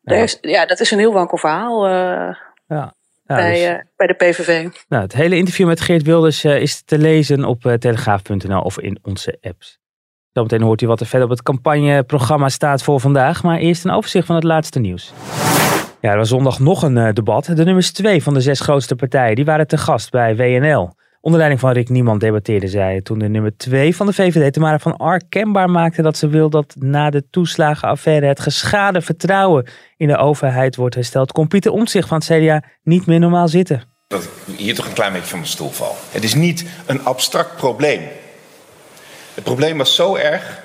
Ja. 0.01 0.17
Is, 0.17 0.39
ja, 0.41 0.67
dat 0.67 0.81
is 0.81 0.91
een 0.91 0.99
heel 0.99 1.13
wankel 1.13 1.39
verhaal 1.39 1.89
ja. 2.67 2.95
bij, 3.23 3.53
dus, 3.53 3.85
bij 3.97 4.07
de 4.07 4.15
PVV. 4.15 4.69
Nou, 4.89 5.03
het 5.03 5.13
hele 5.13 5.37
interview 5.37 5.67
met 5.67 5.81
Geert 5.81 6.03
Wilders 6.03 6.45
is 6.45 6.83
te 6.83 6.99
lezen 6.99 7.45
op 7.45 7.77
telegraaf.nl 7.79 8.61
of 8.61 8.79
in 8.79 8.99
onze 9.03 9.39
apps. 9.41 9.82
Zometeen 10.33 10.63
hoort 10.63 10.83
u 10.83 10.87
wat 10.87 11.01
er 11.01 11.07
verder 11.07 11.29
op 11.29 11.35
het 11.35 11.43
campagneprogramma 11.43 12.49
staat 12.49 12.83
voor 12.83 13.01
vandaag. 13.01 13.43
Maar 13.43 13.59
eerst 13.59 13.85
een 13.85 13.91
overzicht 13.91 14.27
van 14.27 14.35
het 14.35 14.45
laatste 14.45 14.79
nieuws. 14.79 15.13
Ja, 16.01 16.11
er 16.11 16.17
was 16.17 16.29
zondag 16.29 16.59
nog 16.59 16.83
een 16.83 16.97
uh, 16.97 17.13
debat. 17.13 17.45
De 17.45 17.65
nummers 17.65 17.93
twee 17.93 18.23
van 18.23 18.35
de 18.35 18.41
zes 18.41 18.61
grootste 18.61 18.95
partijen 18.95 19.35
die 19.35 19.45
waren 19.45 19.67
te 19.67 19.79
gast 19.79 20.11
bij 20.11 20.37
WNL. 20.37 20.95
Onder 21.21 21.39
leiding 21.39 21.61
van 21.61 21.73
Rick 21.73 21.89
Niemand 21.89 22.21
debatteerde 22.21 22.69
zij 22.69 23.01
toen 23.01 23.19
de 23.19 23.29
nummer 23.29 23.57
twee 23.57 23.97
van 23.97 24.07
de 24.07 24.13
VVD, 24.13 24.53
Tamara 24.53 24.79
van 24.79 24.97
Ark, 24.97 25.23
kenbaar 25.29 25.71
maakte 25.71 26.03
dat 26.03 26.17
ze 26.17 26.29
wil 26.29 26.51
dat 26.51 26.75
na 26.79 27.11
de 27.11 27.25
toeslagenaffaire 27.31 28.27
het 28.27 28.41
geschade 28.41 29.01
vertrouwen 29.01 29.67
in 29.97 30.09
de 30.09 30.17
overheid 30.17 30.77
wordt 30.77 30.95
hersteld. 30.95 31.33
Kon 31.33 31.49
Pieter 31.49 31.73
Omtzigt 31.73 32.09
van 32.09 32.19
het 32.19 32.27
CDA 32.27 32.63
niet 32.83 33.07
meer 33.07 33.19
normaal 33.19 33.49
zitten. 33.49 33.83
Dat 34.07 34.23
ik 34.23 34.57
hier 34.57 34.75
toch 34.75 34.87
een 34.87 34.93
klein 34.93 35.13
beetje 35.13 35.29
van 35.29 35.39
mijn 35.39 35.51
stoel 35.51 35.71
val. 35.71 35.95
Het 36.11 36.25
is 36.25 36.35
niet 36.35 36.67
een 36.87 37.05
abstract 37.05 37.57
probleem. 37.57 38.01
Het 39.35 39.45
probleem 39.45 39.79
was 39.79 39.95
zo 39.95 40.17
erg 40.17 40.63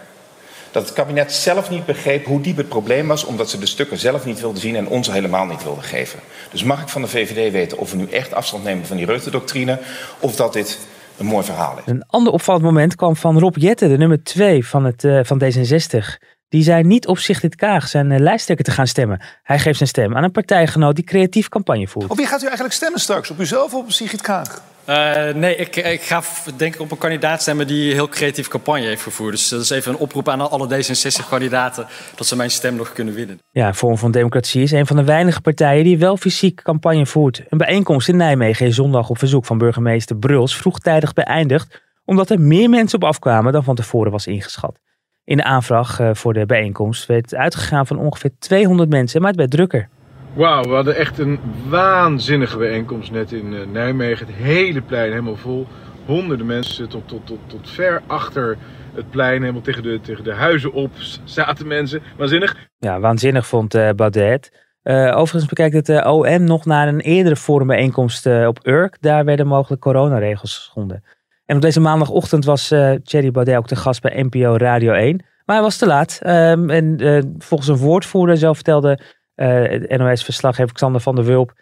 dat 0.71 0.85
het 0.85 0.93
kabinet 0.93 1.33
zelf 1.33 1.69
niet 1.69 1.85
begreep 1.85 2.25
hoe 2.25 2.41
diep 2.41 2.57
het 2.57 2.69
probleem 2.69 3.07
was, 3.07 3.23
omdat 3.23 3.49
ze 3.49 3.59
de 3.59 3.65
stukken 3.65 3.97
zelf 3.97 4.25
niet 4.25 4.39
wilden 4.39 4.61
zien 4.61 4.75
en 4.75 4.87
ons 4.87 5.11
helemaal 5.11 5.45
niet 5.45 5.63
wilden 5.63 5.83
geven. 5.83 6.19
Dus 6.51 6.63
mag 6.63 6.81
ik 6.81 6.87
van 6.87 7.01
de 7.01 7.07
VVD 7.07 7.51
weten 7.51 7.77
of 7.77 7.91
we 7.91 7.97
nu 7.97 8.09
echt 8.09 8.33
afstand 8.33 8.63
nemen 8.63 8.85
van 8.85 8.97
die 8.97 9.05
Rutte-doctrine 9.05 9.79
of 10.19 10.35
dat 10.35 10.53
dit 10.53 10.79
een 11.17 11.25
mooi 11.25 11.45
verhaal 11.45 11.77
is. 11.77 11.83
Een 11.85 12.03
ander 12.07 12.33
opvallend 12.33 12.63
moment 12.63 12.95
kwam 12.95 13.15
van 13.15 13.39
Rob 13.39 13.55
Jetten, 13.57 13.89
de 13.89 13.97
nummer 13.97 14.23
2 14.23 14.65
van, 14.65 14.85
het, 14.85 15.03
uh, 15.03 15.19
van 15.23 15.41
D66. 15.43 16.25
Die 16.49 16.63
zei 16.63 16.83
niet 16.83 17.07
op 17.07 17.17
zich 17.17 17.39
dit 17.39 17.55
Kaag 17.55 17.87
zijn 17.87 18.11
uh, 18.11 18.19
lijsttrekker 18.19 18.65
te 18.65 18.71
gaan 18.71 18.87
stemmen. 18.87 19.21
Hij 19.43 19.59
geeft 19.59 19.77
zijn 19.77 19.89
stem 19.89 20.15
aan 20.15 20.23
een 20.23 20.31
partijgenoot 20.31 20.95
die 20.95 21.03
creatief 21.03 21.49
campagne 21.49 21.87
voert. 21.87 22.11
Op 22.11 22.17
wie 22.17 22.27
gaat 22.27 22.41
u 22.41 22.45
eigenlijk 22.45 22.75
stemmen 22.75 22.99
straks? 22.99 23.31
Op 23.31 23.39
uzelf 23.39 23.73
of 23.73 23.83
op 23.83 23.91
Sigrid 23.91 24.21
Kaag? 24.21 24.61
Uh, 24.89 25.33
nee, 25.33 25.55
ik, 25.55 25.75
ik, 25.75 26.01
ga 26.01 26.21
denk 26.57 26.73
ik 26.73 26.81
op 26.81 26.91
een 26.91 26.97
kandidaat 26.97 27.41
stemmen 27.41 27.67
die 27.67 27.93
heel 27.93 28.07
creatief 28.07 28.47
campagne 28.47 28.85
heeft 28.85 29.01
gevoerd. 29.01 29.31
Dus 29.31 29.49
dat 29.49 29.61
is 29.61 29.69
even 29.69 29.91
een 29.91 29.97
oproep 29.97 30.29
aan 30.29 30.49
alle 30.49 30.67
D66-kandidaten 30.67 31.87
dat 32.15 32.27
ze 32.27 32.35
mijn 32.35 32.51
stem 32.51 32.75
nog 32.75 32.93
kunnen 32.93 33.13
winnen. 33.13 33.39
Ja, 33.51 33.73
Vorm 33.73 33.97
van 33.97 34.11
Democratie 34.11 34.61
is 34.61 34.71
een 34.71 34.87
van 34.87 34.95
de 34.95 35.03
weinige 35.03 35.41
partijen 35.41 35.83
die 35.83 35.97
wel 35.97 36.17
fysiek 36.17 36.61
campagne 36.61 37.05
voert. 37.05 37.43
Een 37.49 37.57
bijeenkomst 37.57 38.07
in 38.07 38.17
Nijmegen 38.17 38.65
is 38.65 38.75
zondag 38.75 39.09
op 39.09 39.17
verzoek 39.17 39.45
van 39.45 39.57
burgemeester 39.57 40.15
Bruls 40.15 40.55
vroegtijdig 40.55 41.13
beëindigd, 41.13 41.81
omdat 42.05 42.29
er 42.29 42.39
meer 42.39 42.69
mensen 42.69 43.01
op 43.01 43.07
afkwamen 43.07 43.53
dan 43.53 43.63
van 43.63 43.75
tevoren 43.75 44.11
was 44.11 44.27
ingeschat. 44.27 44.79
In 45.23 45.37
de 45.37 45.43
aanvraag 45.43 45.99
eh, 45.99 46.09
voor 46.13 46.33
de 46.33 46.45
bijeenkomst 46.45 47.05
werd 47.05 47.35
uitgegaan 47.35 47.87
van 47.87 47.99
ongeveer 47.99 48.31
200 48.39 48.89
mensen, 48.89 49.21
maar 49.21 49.29
het 49.29 49.39
werd 49.39 49.51
drukker. 49.51 49.89
Wauw, 50.37 50.63
we 50.63 50.73
hadden 50.73 50.95
echt 50.95 51.17
een 51.17 51.39
waanzinnige 51.69 52.57
bijeenkomst 52.57 53.11
net 53.11 53.31
in 53.31 53.53
uh, 53.53 53.65
Nijmegen. 53.71 54.25
Het 54.25 54.35
hele 54.35 54.81
plein 54.81 55.09
helemaal 55.09 55.35
vol. 55.35 55.67
Honderden 56.05 56.45
mensen 56.45 56.89
tot, 56.89 57.07
tot, 57.07 57.25
tot, 57.25 57.39
tot 57.47 57.69
ver 57.69 58.01
achter 58.07 58.57
het 58.93 59.09
plein, 59.09 59.41
helemaal 59.41 59.61
tegen 59.61 59.83
de, 59.83 59.99
tegen 60.01 60.23
de 60.23 60.33
huizen 60.33 60.73
op 60.73 60.91
zaten 61.23 61.67
mensen. 61.67 62.01
Waanzinnig. 62.17 62.55
Ja, 62.77 62.99
waanzinnig 62.99 63.47
vond 63.47 63.75
uh, 63.75 63.89
Baudet. 63.95 64.65
Uh, 64.83 65.17
overigens 65.17 65.45
bekijkt 65.45 65.87
het 65.87 66.05
OM 66.05 66.43
nog 66.43 66.65
naar 66.65 66.87
een 66.87 66.99
eerdere 66.99 67.35
forumbijeenkomst 67.35 68.25
op 68.25 68.59
Urk. 68.67 68.97
Daar 68.99 69.25
werden 69.25 69.47
mogelijk 69.47 69.81
coronaregels 69.81 70.57
geschonden. 70.57 71.03
En 71.45 71.55
op 71.55 71.61
deze 71.61 71.79
maandagochtend 71.79 72.45
was 72.45 72.67
Thierry 73.03 73.31
Baudet 73.31 73.57
ook 73.57 73.67
te 73.67 73.75
gast 73.75 74.01
bij 74.01 74.23
NPO 74.23 74.57
Radio 74.57 74.93
1. 74.93 75.25
Maar 75.45 75.55
hij 75.55 75.65
was 75.65 75.77
te 75.77 75.85
laat. 75.85 76.19
Um, 76.25 76.69
en 76.69 77.35
volgens 77.37 77.69
een 77.69 77.77
woordvoerder, 77.77 78.37
zo 78.37 78.53
vertelde 78.53 78.99
uh, 79.37 79.97
NOS-verslaggever 79.97 80.73
Xander 80.73 81.01
van 81.01 81.15
der 81.15 81.25
Wulp, 81.25 81.53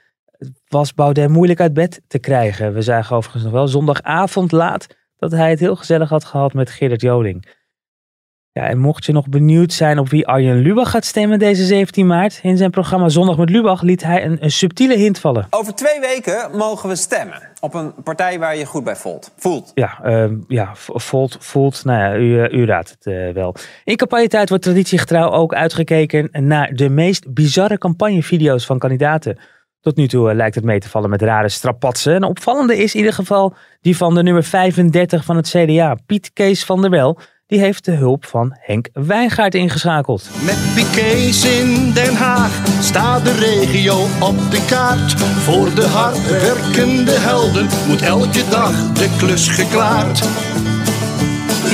was 0.67 0.93
Baudet 0.93 1.29
moeilijk 1.29 1.59
uit 1.59 1.73
bed 1.73 2.01
te 2.07 2.19
krijgen. 2.19 2.73
We 2.73 2.81
zagen 2.81 3.15
overigens 3.15 3.43
nog 3.43 3.53
wel 3.53 3.67
zondagavond 3.67 4.51
laat 4.51 4.88
dat 5.17 5.31
hij 5.31 5.49
het 5.49 5.59
heel 5.59 5.75
gezellig 5.75 6.09
had 6.09 6.25
gehad 6.25 6.53
met 6.53 6.69
Gerrit 6.69 7.01
Joling. 7.01 7.63
Ja, 8.59 8.67
en 8.67 8.79
mocht 8.79 9.05
je 9.05 9.11
nog 9.11 9.27
benieuwd 9.27 9.73
zijn 9.73 9.99
op 9.99 10.09
wie 10.09 10.27
Arjen 10.27 10.57
Lubach 10.57 10.89
gaat 10.89 11.05
stemmen 11.05 11.39
deze 11.39 11.65
17 11.65 12.07
maart, 12.07 12.39
in 12.41 12.57
zijn 12.57 12.71
programma 12.71 13.09
Zondag 13.09 13.37
met 13.37 13.49
Lubach 13.49 13.81
liet 13.81 14.03
hij 14.03 14.25
een, 14.25 14.37
een 14.43 14.51
subtiele 14.51 14.97
hint 14.97 15.19
vallen. 15.19 15.47
Over 15.49 15.75
twee 15.75 15.99
weken 15.99 16.57
mogen 16.57 16.89
we 16.89 16.95
stemmen 16.95 17.41
op 17.59 17.73
een 17.73 17.93
partij 18.03 18.39
waar 18.39 18.55
je 18.55 18.65
goed 18.65 18.83
bij 18.83 18.95
voelt. 18.95 19.31
voelt. 19.37 19.71
Ja, 19.73 19.99
uh, 20.03 20.31
ja 20.47 20.71
voelt, 20.75 21.37
voelt. 21.39 21.85
Nou 21.85 21.99
ja, 21.99 22.15
u, 22.15 22.43
eh, 22.43 22.59
u 22.59 22.65
raadt 22.65 22.89
het 22.89 23.05
uh, 23.05 23.33
wel. 23.33 23.55
In 23.83 23.95
campagnetijd 23.95 24.49
wordt 24.49 24.63
traditiegetrouw 24.63 25.31
ook 25.31 25.53
uitgekeken 25.53 26.29
naar 26.31 26.73
de 26.73 26.89
meest 26.89 27.33
bizarre 27.33 27.77
campagnevideo's 27.77 28.65
van 28.65 28.79
kandidaten. 28.79 29.39
Tot 29.81 29.95
nu 29.95 30.07
toe 30.07 30.29
uh, 30.29 30.35
lijkt 30.35 30.55
het 30.55 30.63
mee 30.63 30.79
te 30.79 30.89
vallen 30.89 31.09
met 31.09 31.21
rare 31.21 31.49
strapatsen. 31.49 32.15
En 32.15 32.23
opvallende 32.23 32.77
is 32.77 32.93
in 32.93 32.99
ieder 32.99 33.13
geval 33.13 33.53
die 33.81 33.97
van 33.97 34.15
de 34.15 34.23
nummer 34.23 34.43
35 34.43 35.25
van 35.25 35.35
het 35.35 35.49
CDA, 35.49 35.97
Piet 36.05 36.33
Kees 36.33 36.65
van 36.65 36.81
der 36.81 36.89
Wel 36.89 37.19
die 37.47 37.60
heeft 37.60 37.86
de 37.86 37.91
hulp 37.91 38.25
van 38.25 38.55
Henk 38.60 38.88
Wijngaard 38.93 39.55
ingeschakeld. 39.55 40.29
Met 40.45 40.58
piquets 40.75 41.45
in 41.45 41.91
Den 41.93 42.15
Haag 42.15 42.63
staat 42.81 43.23
de 43.23 43.34
regio 43.34 43.97
op 44.19 44.51
de 44.51 44.65
kaart. 44.67 45.12
Voor 45.19 45.75
de 45.75 45.88
hardwerkende 45.88 47.12
helden 47.12 47.67
moet 47.88 48.01
elke 48.01 48.43
dag 48.49 48.93
de 48.93 49.15
klus 49.17 49.47
geklaard. 49.47 50.19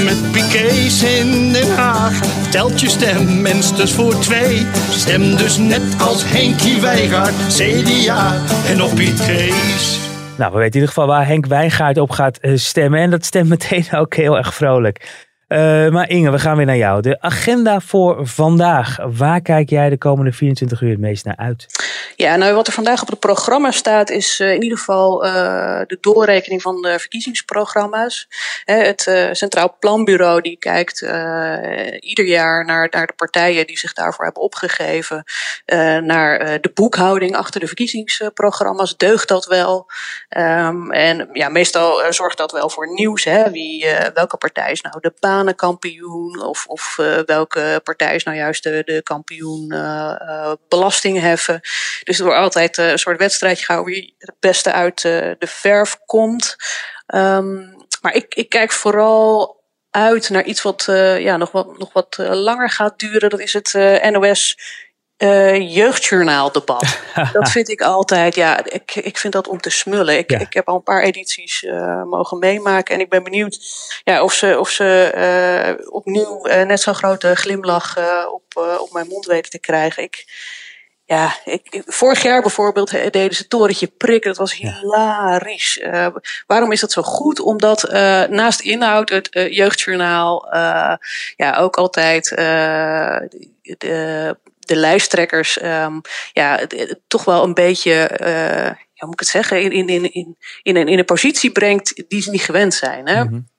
Met 0.04 0.32
piquets 0.32 1.04
in 1.04 1.52
Den 1.52 1.76
Haag 1.76 2.20
telt 2.50 2.80
je 2.80 2.90
stem 2.90 3.42
minstens 3.42 3.94
voor 3.94 4.20
twee. 4.20 4.66
Stem 4.90 5.36
dus 5.36 5.58
net 5.58 6.02
als 6.02 6.24
Henkie 6.26 6.82
Wijngaard, 6.82 7.36
CDA 7.48 8.42
en 8.68 8.82
op 8.82 8.96
Piet 8.96 9.26
Kees. 9.26 10.00
Nou, 10.38 10.52
we 10.52 10.58
weten 10.58 10.74
in 10.74 10.82
ieder 10.82 10.88
geval 10.88 11.08
waar 11.08 11.28
Henk 11.28 11.46
Wijngaard 11.46 11.98
op 11.98 12.10
gaat 12.10 12.38
eh, 12.38 12.56
stemmen. 12.56 13.00
En 13.00 13.10
dat 13.10 13.26
stemt 13.26 13.50
meteen 13.50 13.86
ook 13.92 14.16
heel 14.16 14.38
erg 14.38 14.54
vrolijk. 14.54 15.30
Uh, 15.52 15.90
maar 15.90 16.10
Inge, 16.10 16.32
we 16.32 16.40
gaan 16.40 16.58
weer 16.58 16.66
naar 16.66 16.78
jou. 16.78 17.02
De 17.02 17.22
agenda 17.22 17.80
voor 17.80 18.28
vandaag. 18.28 18.98
Waar 19.18 19.42
kijk 19.42 19.70
jij 19.70 19.90
de 19.90 19.98
komende 19.98 20.32
24 20.32 20.82
uur 20.82 20.90
het 20.90 21.00
meest 21.00 21.26
naar 21.26 21.36
uit? 21.36 21.66
Ja, 22.16 22.36
nou 22.36 22.54
wat 22.54 22.68
er 22.68 22.74
vandaag 22.74 23.02
op 23.02 23.08
het 23.08 23.20
programma 23.20 23.72
staat 23.72 24.10
is 24.10 24.40
uh, 24.40 24.54
in 24.54 24.64
ieder 24.64 24.78
geval 24.78 25.26
uh, 25.26 25.32
de 25.88 25.98
doorrekening 26.02 26.62
van 26.62 26.82
de 26.82 27.00
verkiezingsprogramma's. 27.00 28.28
het 28.66 29.30
Centraal 29.32 29.76
Planbureau 29.80 30.42
die 30.42 30.58
kijkt 30.58 31.02
ieder 32.00 32.26
jaar 32.26 32.66
naar, 32.66 32.88
naar 32.92 33.08
de 33.08 33.14
partijen 33.16 33.68
die 33.68 33.78
zich 33.78 33.94
daarvoor 33.94 34.26
hebben 34.26 34.44
opgegeven. 34.44 35.24
naar 36.04 36.62
de 36.62 36.72
boekhouding 36.74 37.36
achter 37.36 37.60
de 37.60 37.68
verkiezingsprogramma's. 37.68 38.98
Deugt 38.98 39.28
dat 39.28 39.46
wel? 39.46 39.88
Um, 40.38 40.92
en 40.92 41.30
ja, 41.34 41.50
meestal 41.50 42.14
zorgt 42.14 42.38
dat 42.38 42.52
wel 42.52 42.70
voor 42.70 42.94
nieuws. 42.94 43.24
Hè? 43.24 43.52
Wie, 43.52 43.88
welke 44.14 44.38
partij 44.38 44.72
is 44.72 44.82
nou 44.82 44.98
de 45.00 45.14
baan? 45.20 45.41
Kampioen 45.56 46.42
of, 46.42 46.66
of 46.68 46.98
uh, 47.00 47.20
welke 47.26 47.82
partij 47.84 48.16
is 48.16 48.24
nou 48.24 48.38
juist 48.38 48.64
de, 48.64 49.02
kampioen 49.04 49.74
uh, 49.74 50.16
uh, 50.22 50.52
belasting 50.68 51.20
heffen. 51.20 51.60
Dus 52.04 52.20
er 52.20 52.26
wordt 52.26 52.40
altijd 52.40 52.78
een 52.78 53.00
soort 53.00 53.18
wedstrijdje 53.18 53.66
gehouden 53.66 53.94
wie 53.94 54.16
het 54.18 54.36
beste 54.40 54.72
uit 54.72 55.02
de 55.02 55.38
verf 55.40 55.98
komt. 56.06 56.56
Um, 57.08 57.76
maar 58.02 58.14
ik, 58.14 58.36
ik 58.36 58.50
kijk 58.50 58.72
vooral 58.72 59.60
uit 59.90 60.30
naar 60.30 60.44
iets 60.44 60.62
wat, 60.62 60.84
ja, 61.18 61.38
nog 61.38 61.52
wat, 61.52 61.78
nog 61.78 61.94
wat 61.94 62.18
langer 62.18 62.70
gaat 62.70 63.00
duren. 63.00 63.30
Dat 63.30 63.40
is 63.40 63.54
het 63.54 63.74
NOS 64.12 64.58
uh, 65.22 65.76
jeugdjournaaldebat. 65.76 67.00
dat 67.34 67.50
vind 67.52 67.70
ik 67.70 67.82
altijd, 67.82 68.36
ja, 68.36 68.66
ik, 68.66 68.96
ik 68.96 69.18
vind 69.18 69.34
dat 69.34 69.48
om 69.48 69.62
te 69.62 69.70
smullen. 69.70 70.18
Ik, 70.18 70.32
ik 70.32 70.54
heb 70.54 70.68
al 70.68 70.76
een 70.76 70.84
paar 70.84 71.04
edities 71.04 71.64
uh, 71.64 72.04
mogen 72.04 72.40
meemaken 72.40 72.96
en 72.96 73.02
ik 73.02 73.10
ben 73.10 73.24
benieuwd 73.24 73.60
ja, 74.04 74.24
of 74.24 74.34
ze, 74.34 74.60
of 74.60 74.70
ze 74.70 75.12
uh, 75.80 75.94
opnieuw 75.94 76.42
net 76.44 76.82
zo'n 76.82 76.96
grote 76.96 77.36
glimlach 77.36 77.98
op, 78.32 78.78
op 78.80 78.92
mijn 78.92 79.08
mond 79.08 79.26
weten 79.26 79.52
te 79.52 79.60
krijgen. 79.60 80.04
Ik, 80.04 80.26
ja, 81.06 81.36
ik, 81.46 81.84
vorig 81.86 82.22
jaar 82.22 82.42
bijvoorbeeld 82.42 82.92
deden 82.92 83.36
ze 83.36 83.48
Torentje 83.48 83.88
prikken. 83.88 84.30
Dat 84.30 84.40
was 84.40 84.56
hilarisch. 84.56 85.78
Uh, 85.78 86.08
waarom 86.48 86.72
is 86.72 86.80
dat 86.80 86.92
zo 86.92 87.02
goed? 87.02 87.40
Omdat 87.40 87.90
uh, 87.90 88.24
naast 88.24 88.60
inhoud 88.62 89.10
het 89.10 89.36
uh, 89.36 89.52
jeugdjournaal 89.52 90.48
ja, 91.36 91.56
ook 91.58 91.76
altijd 91.76 92.30
de, 93.78 94.38
de 94.72 94.80
lijsttrekkers 94.80 95.64
um, 95.64 96.02
ja, 96.34 96.60
toch 97.08 97.26
wel 97.26 97.44
een 97.44 97.54
beetje, 97.54 98.18
uh, 98.22 98.66
ja, 98.94 99.06
moet 99.06 99.14
ik 99.14 99.20
het 99.20 99.28
zeggen, 99.28 99.62
in, 99.62 99.72
in, 99.72 99.88
in, 99.88 100.14
in, 100.14 100.38
in, 100.64 100.76
een, 100.76 100.88
in 100.88 101.00
een 101.00 101.06
positie 101.06 101.52
brengt 101.52 102.04
die 102.08 102.22
ze 102.22 102.32
niet 102.32 102.42
gewend 102.42 102.74
zijn. 102.74 103.08
Hè? 103.08 103.24
Mm 103.24 103.30
-hmm. 103.30 103.50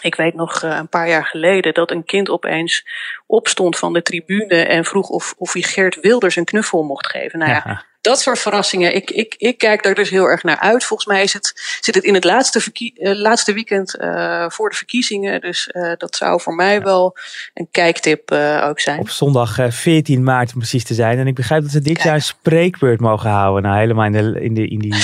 Ik 0.00 0.14
weet 0.14 0.34
nog 0.34 0.62
uh, 0.62 0.76
een 0.76 0.88
paar 0.88 1.08
jaar 1.08 1.26
geleden 1.26 1.74
dat 1.74 1.90
een 1.90 2.04
kind 2.04 2.28
opeens 2.28 2.86
opstond 3.26 3.78
van 3.78 3.92
de 3.92 4.02
tribune 4.02 4.54
en 4.54 4.84
vroeg 4.84 5.08
of, 5.08 5.34
of 5.38 5.52
hij 5.52 5.62
Geert 5.62 6.00
Wilders 6.00 6.36
een 6.36 6.44
knuffel 6.44 6.82
mocht 6.82 7.06
geven. 7.06 7.38
Nou 7.38 7.50
ja, 7.50 7.62
ja 7.64 7.84
dat 8.00 8.20
soort 8.20 8.38
verrassingen. 8.38 8.94
Ik, 8.94 9.10
ik, 9.10 9.34
ik 9.38 9.58
kijk 9.58 9.82
daar 9.82 9.94
dus 9.94 10.10
heel 10.10 10.24
erg 10.24 10.42
naar 10.42 10.58
uit. 10.58 10.84
Volgens 10.84 11.08
mij 11.08 11.22
is 11.22 11.32
het, 11.32 11.78
zit 11.80 11.94
het 11.94 12.04
in 12.04 12.14
het 12.14 12.24
laatste, 12.24 12.60
uh, 12.72 13.14
laatste 13.14 13.52
weekend 13.52 13.96
uh, 14.00 14.44
voor 14.48 14.70
de 14.70 14.76
verkiezingen. 14.76 15.40
Dus 15.40 15.68
uh, 15.72 15.92
dat 15.96 16.16
zou 16.16 16.40
voor 16.40 16.54
mij 16.54 16.82
wel 16.82 17.16
een 17.54 17.68
kijktip 17.70 18.32
ook 18.62 18.80
zijn. 18.80 18.98
Op 18.98 19.10
zondag 19.10 19.56
14 19.68 20.22
maart 20.22 20.52
om 20.52 20.58
precies 20.58 20.84
te 20.84 20.94
zijn. 20.94 21.18
En 21.18 21.26
ik 21.26 21.34
begrijp 21.34 21.62
dat 21.62 21.70
ze 21.70 21.80
dit 21.80 21.92
Kijk. 21.92 22.06
jaar 22.06 22.14
een 22.14 22.22
spreekbeurt 22.22 23.00
mogen 23.00 23.30
houden. 23.30 23.62
Nou, 23.62 23.78
helemaal 23.78 24.04
in, 24.04 24.12
de, 24.12 24.40
in, 24.40 24.54
de, 24.54 24.68
in, 24.68 24.78
die, 24.78 24.94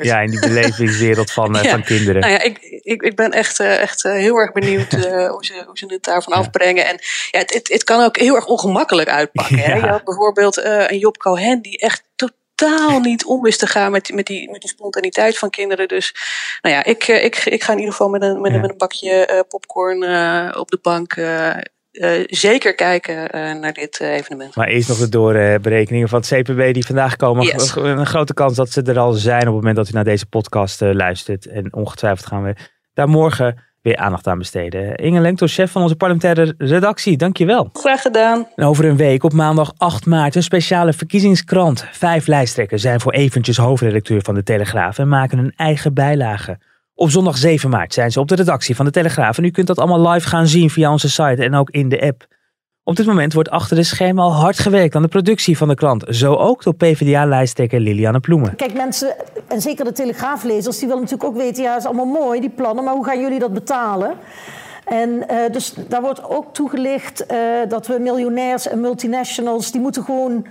ja, 0.00 0.20
in 0.20 0.30
die 0.30 0.40
belevingswereld 0.40 1.30
van, 1.30 1.54
ja. 1.62 1.70
van 1.70 1.84
kinderen. 1.84 2.20
Nou 2.20 2.32
ja, 2.32 2.42
ik, 2.42 2.58
ik, 2.82 3.02
ik 3.02 3.16
ben 3.16 3.30
echt, 3.30 3.60
echt 3.60 4.02
heel 4.02 4.36
erg 4.36 4.52
benieuwd 4.52 4.92
hoe, 5.32 5.44
ze, 5.44 5.62
hoe 5.66 5.78
ze 5.78 5.86
het 5.86 6.04
daarvan 6.04 6.32
ja. 6.32 6.38
afbrengen. 6.38 6.86
En 6.86 6.98
ja, 7.30 7.38
het, 7.38 7.54
het, 7.54 7.68
het, 7.72 7.84
kan 7.84 8.04
ook 8.04 8.16
heel 8.16 8.34
erg 8.34 8.46
ongemakkelijk 8.46 9.08
uitpakken. 9.08 9.58
Hè? 9.58 9.74
Je 9.82 9.86
had 9.86 10.04
bijvoorbeeld 10.04 10.56
een 10.64 10.98
Job 10.98 11.16
Cohen 11.16 11.62
die 11.62 11.78
echt 11.78 12.02
totaal 12.54 13.00
niet 13.00 13.24
om 13.24 13.42
wist 13.42 13.58
te 13.58 13.66
gaan 13.66 13.90
met, 13.90 14.14
met, 14.14 14.26
die, 14.26 14.50
met 14.50 14.60
die 14.60 14.70
spontaniteit 14.70 15.38
van 15.38 15.50
kinderen. 15.50 15.88
Dus 15.88 16.14
nou 16.60 16.74
ja, 16.74 16.84
ik, 16.84 17.08
ik, 17.08 17.36
ik 17.36 17.62
ga 17.62 17.72
in 17.72 17.78
ieder 17.78 17.92
geval 17.92 18.10
met 18.10 18.22
een, 18.22 18.40
met, 18.40 18.52
een, 18.52 18.60
met 18.60 18.70
een 18.70 18.76
bakje 18.76 19.28
uh, 19.32 19.40
popcorn 19.48 20.02
uh, 20.02 20.50
op 20.58 20.70
de 20.70 20.78
bank. 20.82 21.16
Uh, 21.16 21.56
zeker 22.26 22.74
kijken 22.74 23.28
naar 23.60 23.72
dit 23.72 24.00
evenement. 24.00 24.54
Maar 24.54 24.68
eerst 24.68 24.88
nog 24.88 24.98
de 24.98 25.08
doorberekeningen 25.08 26.08
van 26.08 26.20
het 26.20 26.28
CPB 26.28 26.74
die 26.74 26.86
vandaag 26.86 27.16
komen. 27.16 27.44
Yes. 27.44 27.74
Een 27.76 28.06
grote 28.06 28.34
kans 28.34 28.56
dat 28.56 28.70
ze 28.70 28.82
er 28.82 28.98
al 28.98 29.12
zijn 29.12 29.40
op 29.40 29.46
het 29.46 29.54
moment 29.54 29.76
dat 29.76 29.88
u 29.88 29.92
naar 29.92 30.04
deze 30.04 30.26
podcast 30.26 30.80
luistert. 30.80 31.46
En 31.46 31.74
ongetwijfeld 31.74 32.26
gaan 32.26 32.42
we 32.42 32.54
daar 32.94 33.08
morgen 33.08 33.71
weer 33.82 33.96
aandacht 33.96 34.26
aan 34.26 34.38
besteden. 34.38 34.96
Inge 34.96 35.20
Lengto, 35.20 35.46
chef 35.46 35.70
van 35.70 35.82
onze 35.82 35.96
parlementaire 35.96 36.54
redactie, 36.58 37.16
dankjewel. 37.16 37.70
Graag 37.72 38.02
gedaan. 38.02 38.46
En 38.56 38.64
over 38.64 38.84
een 38.84 38.96
week, 38.96 39.24
op 39.24 39.32
maandag 39.32 39.72
8 39.76 40.06
maart, 40.06 40.34
een 40.34 40.42
speciale 40.42 40.92
verkiezingskrant. 40.92 41.86
Vijf 41.92 42.26
lijsttrekkers 42.26 42.82
zijn 42.82 43.00
voor 43.00 43.12
eventjes 43.12 43.56
hoofdredacteur 43.56 44.22
van 44.22 44.34
de 44.34 44.42
Telegraaf 44.42 44.98
en 44.98 45.08
maken 45.08 45.38
hun 45.38 45.52
eigen 45.56 45.94
bijlage. 45.94 46.58
Op 46.94 47.10
zondag 47.10 47.36
7 47.36 47.70
maart 47.70 47.94
zijn 47.94 48.10
ze 48.10 48.20
op 48.20 48.28
de 48.28 48.34
redactie 48.34 48.76
van 48.76 48.84
de 48.84 48.90
Telegraaf 48.90 49.38
en 49.38 49.44
u 49.44 49.50
kunt 49.50 49.66
dat 49.66 49.78
allemaal 49.78 50.10
live 50.10 50.28
gaan 50.28 50.46
zien 50.46 50.70
via 50.70 50.92
onze 50.92 51.10
site 51.10 51.44
en 51.44 51.54
ook 51.54 51.70
in 51.70 51.88
de 51.88 52.00
app. 52.00 52.26
Op 52.84 52.96
dit 52.96 53.06
moment 53.06 53.32
wordt 53.32 53.50
achter 53.50 53.76
de 53.76 53.82
schermen 53.82 54.24
al 54.24 54.32
hard 54.32 54.58
gewerkt 54.58 54.94
aan 54.94 55.02
de 55.02 55.08
productie 55.08 55.56
van 55.56 55.68
de 55.68 55.74
krant. 55.74 56.04
Zo 56.08 56.34
ook 56.34 56.62
door 56.62 56.74
PvdA-lijsttrekker 56.74 57.80
Liliane 57.80 58.20
Ploemen. 58.20 58.56
Kijk, 58.56 58.74
mensen, 58.74 59.14
en 59.48 59.60
zeker 59.60 59.84
de 59.84 59.92
Telegraaflezers, 59.92 60.78
die 60.78 60.88
willen 60.88 61.02
natuurlijk 61.02 61.30
ook 61.30 61.36
weten... 61.36 61.62
ja, 61.62 61.70
het 61.70 61.78
is 61.78 61.86
allemaal 61.86 62.22
mooi, 62.22 62.40
die 62.40 62.50
plannen, 62.50 62.84
maar 62.84 62.94
hoe 62.94 63.04
gaan 63.04 63.20
jullie 63.20 63.38
dat 63.38 63.52
betalen? 63.52 64.14
En 64.84 65.08
uh, 65.08 65.36
dus 65.52 65.74
daar 65.88 66.00
wordt 66.00 66.24
ook 66.24 66.54
toegelicht 66.54 67.24
uh, 67.30 67.38
dat 67.68 67.86
we 67.86 67.98
miljonairs 67.98 68.68
en 68.68 68.80
multinationals... 68.80 69.72
die 69.72 69.80
moeten 69.80 70.04
gewoon... 70.04 70.46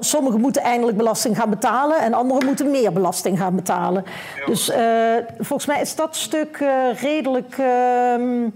Sommigen 0.00 0.40
moeten 0.40 0.62
eindelijk 0.62 0.96
belasting 0.96 1.36
gaan 1.36 1.50
betalen 1.50 2.00
en 2.00 2.14
anderen 2.14 2.46
moeten 2.46 2.70
meer 2.70 2.92
belasting 2.92 3.38
gaan 3.38 3.54
betalen. 3.54 4.04
Ja. 4.38 4.46
Dus 4.46 4.68
uh, 4.68 4.76
volgens 5.38 5.66
mij 5.66 5.80
is 5.80 5.94
dat 5.94 6.16
stuk 6.16 6.64
redelijk 7.00 7.54
ehm, 7.58 8.48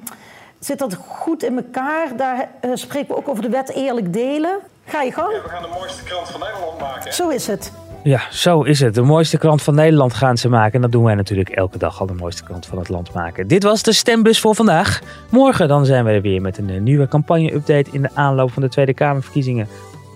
zit 0.64 0.78
dat 0.78 0.94
goed 0.94 1.42
in 1.42 1.56
elkaar. 1.56 2.16
Daar 2.16 2.48
uh, 2.64 2.70
spreken 2.74 3.08
we 3.08 3.16
ook 3.16 3.28
over 3.28 3.42
de 3.42 3.48
wet 3.48 3.74
eerlijk 3.74 4.12
delen. 4.12 4.58
Ga 4.84 5.02
je 5.02 5.12
gang. 5.12 5.32
Ja, 5.32 5.42
we 5.42 5.48
gaan 5.48 5.62
de 5.62 5.68
mooiste 5.68 6.02
krant 6.02 6.30
van 6.30 6.40
Nederland 6.40 6.80
maken. 6.80 7.12
Zo 7.12 7.28
is 7.28 7.46
het. 7.46 7.72
Ja, 8.02 8.20
zo 8.30 8.62
is 8.62 8.80
het. 8.80 8.94
De 8.94 9.02
mooiste 9.02 9.38
krant 9.38 9.62
van 9.62 9.74
Nederland 9.74 10.14
gaan 10.14 10.36
ze 10.36 10.48
maken. 10.48 10.72
En 10.72 10.80
dat 10.80 10.92
doen 10.92 11.04
wij 11.04 11.14
natuurlijk 11.14 11.48
elke 11.48 11.78
dag 11.78 12.00
al 12.00 12.06
de 12.06 12.12
mooiste 12.12 12.44
krant 12.44 12.66
van 12.66 12.78
het 12.78 12.88
land 12.88 13.12
maken. 13.12 13.48
Dit 13.48 13.62
was 13.62 13.82
de 13.82 13.92
stembus 13.92 14.40
voor 14.40 14.54
vandaag. 14.54 15.00
Morgen 15.30 15.68
dan 15.68 15.86
zijn 15.86 16.04
we 16.04 16.10
er 16.10 16.20
weer 16.20 16.40
met 16.40 16.58
een 16.58 16.82
nieuwe 16.82 17.08
campagne-update 17.08 17.90
in 17.90 18.02
de 18.02 18.10
aanloop 18.14 18.52
van 18.52 18.62
de 18.62 18.68
Tweede 18.68 18.94
Kamerverkiezingen. 18.94 19.68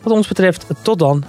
Wat 0.02 0.12
ons 0.12 0.28
betreft, 0.28 0.66
tot 0.82 0.98
dan. 0.98 1.24